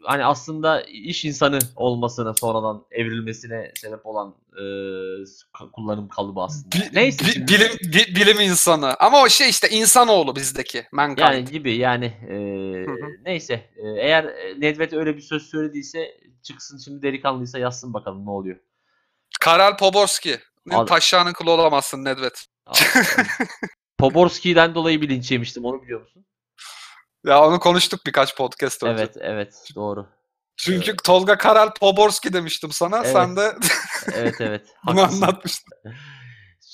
[0.09, 4.63] hani aslında iş insanı olmasına sonradan evrilmesine sebep olan e,
[5.73, 6.77] kullanım kalıbı aslında.
[6.77, 8.95] bi- Neyse bi- şimdi- bilim bi- bilim insanı.
[8.99, 11.19] Ama o şey işte insanoğlu bizdeki mankind.
[11.27, 12.35] Yani gibi yani e,
[12.87, 13.09] Hı hı.
[13.25, 18.31] neyse E, eğer e, Nedved öyle bir söz söylediyse çıksın şimdi delikanlıysa yazsın bakalım ne
[18.31, 18.57] oluyor.
[19.41, 20.39] Karel Poborski.
[20.87, 22.35] Taşlarının kılı olamazsın Nedved.
[23.99, 26.25] Poborski'den dolayı bir linç yemiştim onu biliyor musun?
[27.25, 29.03] Ya onu konuştuk birkaç podcast önce.
[29.03, 30.07] Evet evet doğru.
[30.57, 32.97] Çünkü Tolga Karel Poborski demiştim sana.
[32.99, 33.13] Evet.
[33.13, 33.53] Sen de
[34.15, 34.67] Evet evet.
[34.87, 35.73] bunu anlatmıştın.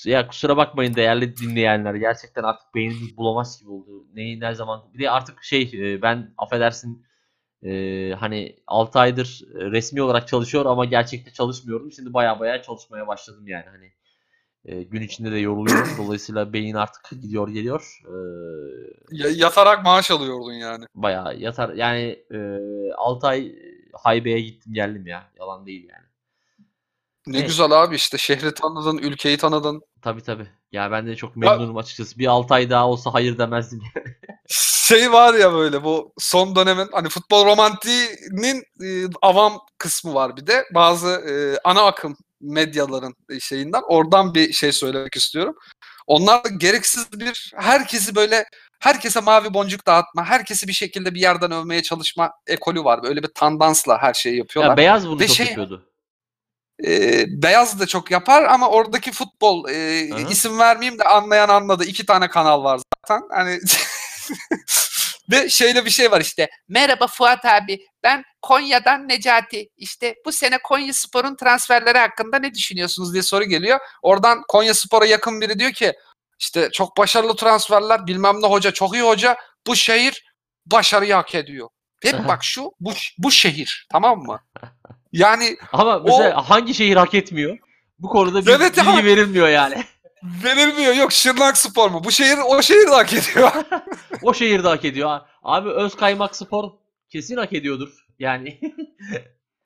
[0.05, 1.95] Ya kusura bakmayın değerli dinleyenler.
[1.95, 4.07] Gerçekten artık beynimiz bulamaz gibi oldu.
[4.14, 4.84] Neyi ne zaman.
[4.95, 7.07] Bir de artık şey e, ben affedersin
[7.62, 11.92] e, hani 6 aydır resmi olarak çalışıyor ama gerçekte çalışmıyorum.
[11.92, 13.92] Şimdi baya baya çalışmaya başladım yani hani.
[14.65, 15.89] E, gün içinde de yoruluyorum.
[15.99, 18.01] Dolayısıyla beyin artık gidiyor geliyor.
[18.07, 18.15] E,
[19.11, 20.85] Ya- yatarak maaş alıyordun yani.
[20.95, 21.71] bayağı yatar.
[21.75, 22.39] Yani e,
[22.97, 23.53] 6 ay
[23.93, 25.31] haybeye gittim geldim ya.
[25.39, 26.05] Yalan değil yani.
[27.27, 27.49] Ne Evet.
[27.49, 29.83] güzel abi işte şehri tanıdın, ülkeyi tanıdın.
[30.03, 30.47] Tabii tabii.
[30.73, 32.19] Ya ben de çok memnunum açıkçası.
[32.19, 33.83] Bir 6 ay daha olsa hayır demezdim.
[34.49, 38.87] Şey var ya böyle bu son dönemin hani futbol romantiğinin e,
[39.23, 40.65] avam kısmı var bir de.
[40.75, 45.55] Bazı e, ana akım medyaların e, şeyinden oradan bir şey söylemek istiyorum.
[46.07, 48.45] Onlar da gereksiz bir herkesi böyle
[48.80, 53.03] herkese mavi boncuk dağıtma, herkesi bir şekilde bir yerden övmeye çalışma ekolü var.
[53.03, 54.70] Böyle bir tandansla her şeyi yapıyorlar.
[54.70, 55.90] ya beyaz bunu Ve çok şey- yapıyordu.
[56.86, 61.84] E, beyaz da çok yapar ama oradaki futbol e, isim vermeyeyim de anlayan anladı.
[61.84, 63.28] İki tane kanal var zaten.
[63.30, 63.61] Hani
[65.31, 66.51] ve şöyle bir şey var işte.
[66.68, 67.87] Merhaba Fuat abi.
[68.03, 69.68] Ben Konya'dan Necati.
[69.77, 73.12] İşte bu sene Konya Spor'un transferleri hakkında ne düşünüyorsunuz?
[73.12, 73.79] diye soru geliyor.
[74.03, 75.93] Oradan Konya Spor'a yakın biri diyor ki
[76.41, 80.25] işte çok başarılı transferler bilmem ne hoca çok iyi hoca bu şehir
[80.66, 81.68] başarıyı hak ediyor.
[82.03, 84.41] Hep bak şu bu, bu şehir tamam mı?
[85.12, 87.59] Yani Ama mesela hangi şehir hak etmiyor?
[87.99, 89.85] Bu konuda bir Evet bilgi ama- verilmiyor yani.
[90.25, 92.05] verilmiyor yok Şırnak Spor mu?
[92.05, 93.53] Bu şehir o şehir de hak ediyor.
[94.22, 95.20] o şehirde hak ediyor.
[95.43, 96.70] Abi Özkaymak Spor
[97.09, 98.07] kesin hak ediyordur.
[98.18, 98.61] Yani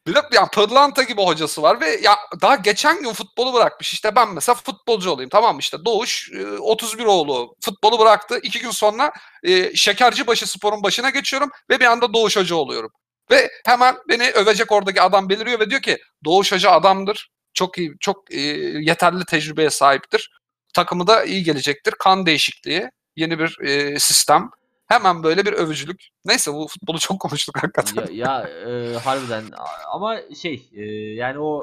[0.06, 3.92] Bir de yani Pırlanta gibi hocası var ve ya daha geçen gün futbolu bırakmış.
[3.92, 5.60] İşte ben mesela futbolcu olayım tamam mı?
[5.60, 8.38] İşte Doğuş e, 31 oğlu futbolu bıraktı.
[8.42, 12.90] İki gün sonra e, Şekercibaşı Spor'un başına geçiyorum ve bir anda Doğuş Hoca oluyorum.
[13.30, 17.30] Ve hemen beni övecek oradaki adam beliriyor ve diyor ki Doğuş Hoca adamdır.
[17.54, 18.40] Çok iyi, çok e,
[18.80, 20.37] yeterli tecrübeye sahiptir.
[20.78, 21.94] Takımı da iyi gelecektir.
[21.98, 24.50] Kan değişikliği, yeni bir e, sistem.
[24.86, 26.08] Hemen böyle bir övücülük.
[26.24, 28.06] Neyse bu futbolu çok konuştuk hakikaten.
[28.12, 29.44] ya, ya e, harbiden
[29.92, 31.62] ama şey e, yani o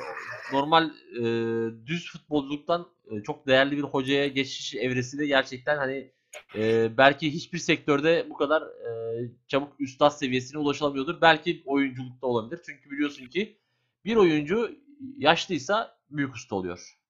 [0.53, 0.89] normal
[1.19, 1.23] e,
[1.85, 6.11] düz futbolculuktan e, çok değerli bir hocaya geçiş evresi de gerçekten hani
[6.55, 8.91] e, belki hiçbir sektörde bu kadar e,
[9.47, 11.21] çabuk üstad seviyesine ulaşılamıyordur.
[11.21, 12.61] Belki oyunculukta olabilir.
[12.65, 13.57] Çünkü biliyorsun ki
[14.05, 14.71] bir oyuncu
[15.17, 17.04] yaşlıysa büyük usta oluyor.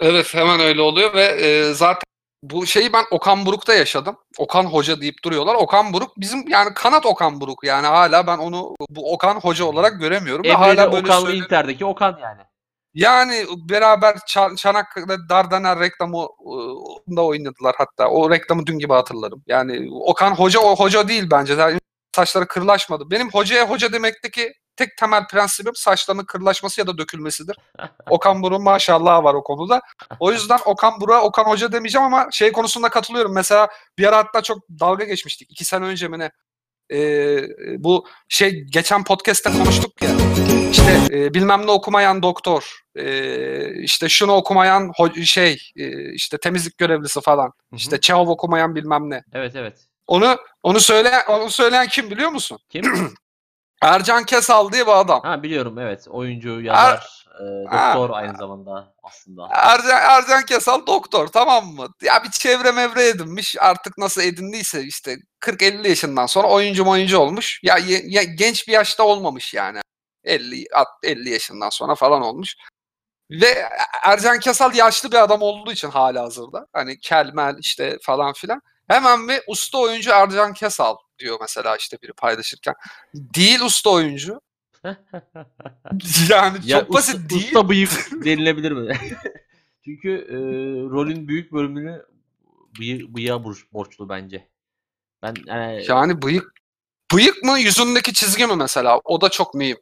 [0.00, 2.02] Evet hemen öyle oluyor ve e, zaten
[2.42, 4.16] bu şeyi ben Okan Buruk'ta yaşadım.
[4.38, 5.54] Okan Hoca deyip duruyorlar.
[5.54, 10.00] Okan Buruk bizim yani kanat Okan Buruk yani hala ben onu bu Okan Hoca olarak
[10.00, 10.44] göremiyorum.
[10.44, 12.40] Emre'de hala böyle Okan'lı söyle- Inter'deki Okan yani.
[12.94, 18.08] Yani beraber Ça- Çanakkale Dardanel reklamı ıı, da oynadılar hatta.
[18.08, 19.42] O reklamı dün gibi hatırlarım.
[19.46, 21.54] Yani Okan hoca o hoca değil bence.
[21.54, 21.78] Yani
[22.16, 23.10] saçları kırlaşmadı.
[23.10, 27.56] Benim hocaya hoca demekteki tek temel prensibim saçlarının kırlaşması ya da dökülmesidir.
[28.10, 29.80] Okan Buruk'un maşallah var o konuda.
[30.20, 33.34] O yüzden Okan Buruk'a Okan Hoca demeyeceğim ama şey konusunda katılıyorum.
[33.34, 33.68] Mesela
[33.98, 35.50] bir ara hatta çok dalga geçmiştik.
[35.50, 36.30] iki sene önce mi ne?
[36.92, 37.48] Ee,
[37.78, 40.10] bu şey geçen podcast'te konuştuk ya.
[40.70, 44.92] İşte e, bilmem ne okumayan doktor, e, işte şunu okumayan
[45.24, 47.76] şey, e, işte temizlik görevlisi falan, hı.
[47.76, 49.24] işte Çehov okumayan bilmem ne.
[49.32, 49.86] Evet evet.
[50.06, 52.58] Onu onu söyleyen onu söyleyen kim biliyor musun?
[52.68, 52.84] Kim?
[53.82, 55.20] Ercan Kesal diye bir adam.
[55.22, 56.06] ha biliyorum evet.
[56.08, 57.94] Oyuncu, yazar, e, Ha.
[57.94, 59.48] doktor aynı zamanda aslında.
[59.52, 61.88] Ercan, Ercan Kesal doktor tamam mı?
[62.02, 67.60] Ya bir çevre mevre edinmiş artık nasıl edindiyse işte 40-50 yaşından sonra oyuncu oyuncu olmuş.
[67.62, 69.80] Ya, ya genç bir yaşta olmamış yani.
[70.24, 72.54] 50 at- 50 yaşından sonra falan olmuş.
[73.30, 73.68] Ve
[74.02, 76.66] Ercan Kesal yaşlı bir adam olduğu için hala hazırda.
[76.72, 78.60] Hani kelmel işte falan filan.
[78.88, 82.74] Hemen bir usta oyuncu Ercan Kesal diyor mesela işte biri paylaşırken.
[83.14, 84.40] Değil usta oyuncu.
[86.30, 87.44] Yani Ya çok basit usta, değil.
[87.46, 87.90] usta bıyık
[88.24, 88.96] denilebilir mi?
[89.84, 90.34] Çünkü e,
[90.90, 92.02] rolün büyük bölümünü
[92.78, 94.48] bıyı, bıyığa borç- borçlu bence.
[95.22, 96.52] Ben e, Yani bıyık
[97.12, 99.00] bıyık mı yüzündeki çizgi mi mesela?
[99.04, 99.76] O da çok mühim.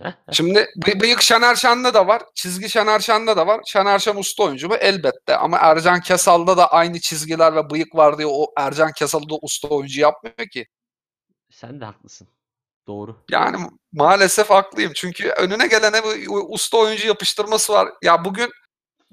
[0.32, 2.22] Şimdi bı- bıyık Şener Şen'de de var.
[2.34, 3.60] Çizgi Şener Şen'de de var.
[3.66, 4.74] Şener Şen usta oyuncu mu?
[4.74, 5.36] Elbette.
[5.36, 9.68] Ama Ercan Kesal'da da aynı çizgiler ve bıyık var diye o Ercan Kesal'ı da usta
[9.68, 10.66] oyuncu yapmıyor ki.
[11.50, 12.28] sen de haklısın.
[12.86, 13.16] Doğru.
[13.30, 13.56] Yani
[13.92, 14.92] maalesef haklıyım.
[14.94, 16.08] Çünkü önüne gelene bu
[16.54, 17.88] usta oyuncu yapıştırması var.
[18.02, 18.50] Ya bugün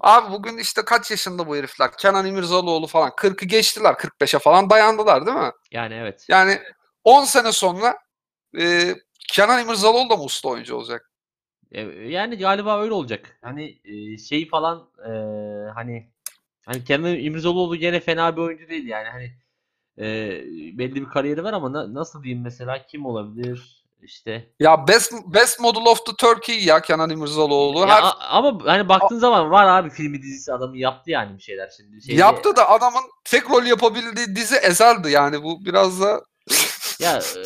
[0.01, 1.91] abi bugün işte kaç yaşında bu herifler?
[1.97, 3.09] Kenan İmirzalıoğlu falan.
[3.09, 3.93] 40'ı geçtiler.
[3.93, 5.51] 45'e falan dayandılar değil mi?
[5.71, 6.25] Yani evet.
[6.29, 6.59] Yani
[7.03, 7.97] 10 sene sonra
[8.59, 8.95] e,
[9.28, 11.11] Kenan İmirzalıoğlu da mı usta oyuncu olacak?
[11.71, 13.38] E, Yani galiba öyle olacak.
[13.41, 15.11] Hani e, şey falan e,
[15.75, 16.09] hani
[16.65, 19.32] hani Kenan İmirzalıoğlu gene fena bir oyuncu değil yani hani
[19.99, 20.05] e,
[20.78, 25.59] belli bir kariyeri var ama na- nasıl diyeyim mesela kim olabilir işte Ya best best
[25.59, 27.80] model of the Turkey ya Kenan İmirzalıoğlu.
[27.80, 31.69] Ya Her ama hani baktığın zaman var abi filmi dizisi adamı yaptı yani bir şeyler
[31.78, 32.01] şimdi.
[32.01, 36.21] Şeyde- yaptı da adamın tek rol yapabildiği dizi Ezel'di yani bu biraz da
[36.99, 37.41] Ya e,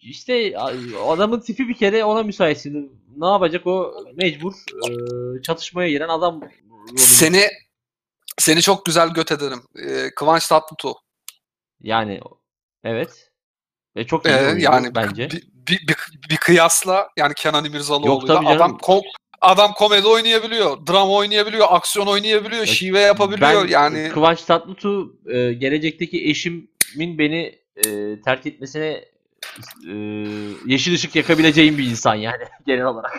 [0.00, 0.58] işte
[1.06, 2.88] adamın tipi bir kere ona müsait şimdi.
[3.16, 4.52] Ne yapacak o mecbur
[4.88, 4.92] e,
[5.42, 6.40] çatışmaya giren adam
[6.96, 7.42] seni
[8.38, 9.62] seni çok güzel göt ederim.
[9.76, 10.94] Ee, Kıvanç Tatlıtuğ.
[11.80, 12.20] Yani
[12.84, 13.30] evet.
[13.96, 15.30] Ve çok iyi Ee, yani bence.
[15.30, 15.96] bir, bir, bir,
[16.30, 19.02] bir kıyasla yani Kenan İmirzalıoğlu'yla adam ko-
[19.40, 24.08] adam komedi oynayabiliyor, drama oynayabiliyor, aksiyon oynayabiliyor, şive yapabiliyor Ben yani.
[24.08, 29.04] Kıvanç Tatlıtuğ e, gelecekteki eşimin beni e, terk etmesine
[29.88, 29.94] e,
[30.66, 33.16] yeşil ışık yakabileceğim bir insan yani genel olarak.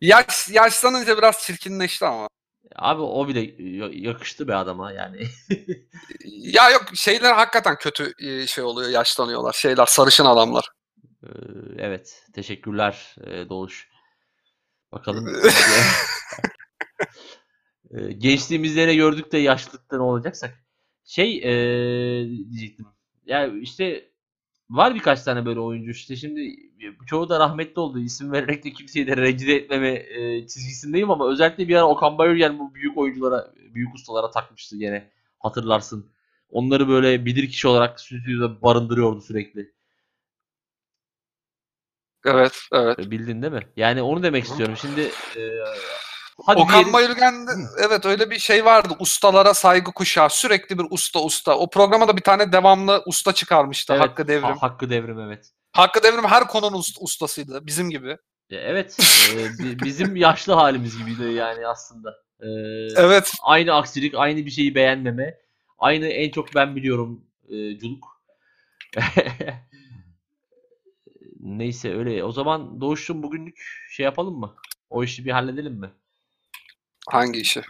[0.00, 2.28] Yaş, yaşlanınca biraz çirkinleşti ama.
[2.76, 5.26] Abi o bile ya- yakıştı be adama yani.
[6.24, 9.52] Ya yok şeyler hakikaten kötü e, şey oluyor, yaşlanıyorlar.
[9.52, 10.68] Şeyler sarışın adamlar.
[11.24, 11.28] Ee,
[11.78, 12.22] evet.
[12.34, 13.88] Teşekkürler e, Doğuş.
[14.92, 15.28] Bakalım.
[17.90, 20.54] Ee, Gençliğimizde ne gördük de yaşlılıkta ne olacaksak.
[21.04, 21.52] Şey e,
[22.50, 22.86] diyecektim.
[23.26, 24.08] Ya işte
[24.70, 26.56] var birkaç tane böyle oyuncu işte şimdi
[27.06, 27.98] çoğu da rahmetli oldu.
[28.00, 32.58] İsim vererek de kimseyi de rencide etmeme e, çizgisindeyim ama özellikle bir ara Okan Bayülgen
[32.58, 35.10] bu büyük oyunculara, büyük ustalara takmıştı gene.
[35.38, 36.10] Hatırlarsın.
[36.50, 39.72] Onları böyle bilir kişi olarak stüdyoda barındırıyordu sürekli.
[42.26, 42.98] Evet, evet.
[42.98, 43.62] E, Bildin değil mi?
[43.76, 44.76] Yani onu demek istiyorum.
[44.76, 45.00] Şimdi
[45.36, 45.40] e,
[46.46, 47.50] hadi Okan diyelim- Bayülgen'de
[47.88, 48.94] evet öyle bir şey vardı.
[48.98, 50.30] Ustalara saygı kuşağı.
[50.30, 51.58] Sürekli bir usta usta.
[51.58, 53.92] O programa da bir tane devamlı usta çıkarmıştı.
[53.92, 54.42] Evet, Hakkı Devrim.
[54.42, 55.50] Ha- Hakkı Devrim evet.
[55.72, 57.66] Hakkı Devrim her konunun ust- ustasıydı.
[57.66, 58.16] Bizim gibi.
[58.50, 58.96] Evet.
[59.34, 62.10] e, bi- bizim yaşlı halimiz gibiydi yani aslında.
[62.40, 62.46] E,
[62.96, 63.32] Evet.
[63.42, 65.38] Aynı aksilik, aynı bir şeyi beğenmeme.
[65.78, 68.22] Aynı en çok ben biliyorum e, culuk.
[71.40, 72.24] Neyse öyle.
[72.24, 74.54] O zaman Doğuş'cum bugünlük şey yapalım mı?
[74.90, 75.90] O işi bir halledelim mi?
[77.10, 77.62] Hangi işi?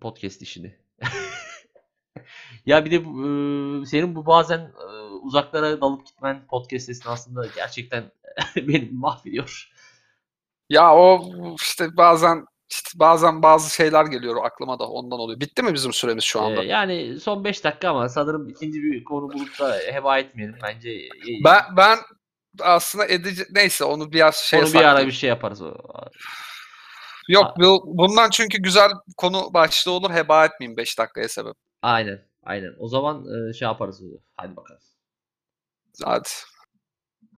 [0.00, 0.78] Podcast işini.
[2.66, 3.10] ya bir de bu,
[3.82, 4.84] e, senin bu bazen e,
[5.22, 8.12] uzaklara dalıp gitmen podcast esnasında gerçekten
[8.56, 9.70] beni mahvediyor.
[10.68, 15.40] Ya o işte bazen işte bazen bazı şeyler geliyor aklıma da ondan oluyor.
[15.40, 16.64] Bitti mi bizim süremiz şu anda?
[16.64, 20.56] Ee, yani son 5 dakika ama sanırım ikinci bir konu bulup da heba etmeyelim.
[20.62, 21.08] Bence
[21.44, 21.98] Ben ben
[22.60, 25.62] aslında edici neyse onu biraz şey onu bir ara bir şey yaparız.
[25.62, 25.74] O-
[27.28, 30.10] Yok bu, bundan çünkü güzel konu başlığı olur.
[30.10, 31.54] Heba etmeyeyim 5 dakikaya sebep.
[31.82, 32.22] Aynen.
[32.42, 32.74] Aynen.
[32.78, 34.02] O zaman e, şey yaparız.
[34.36, 34.80] Hadi bakalım.
[36.04, 36.28] Hadi.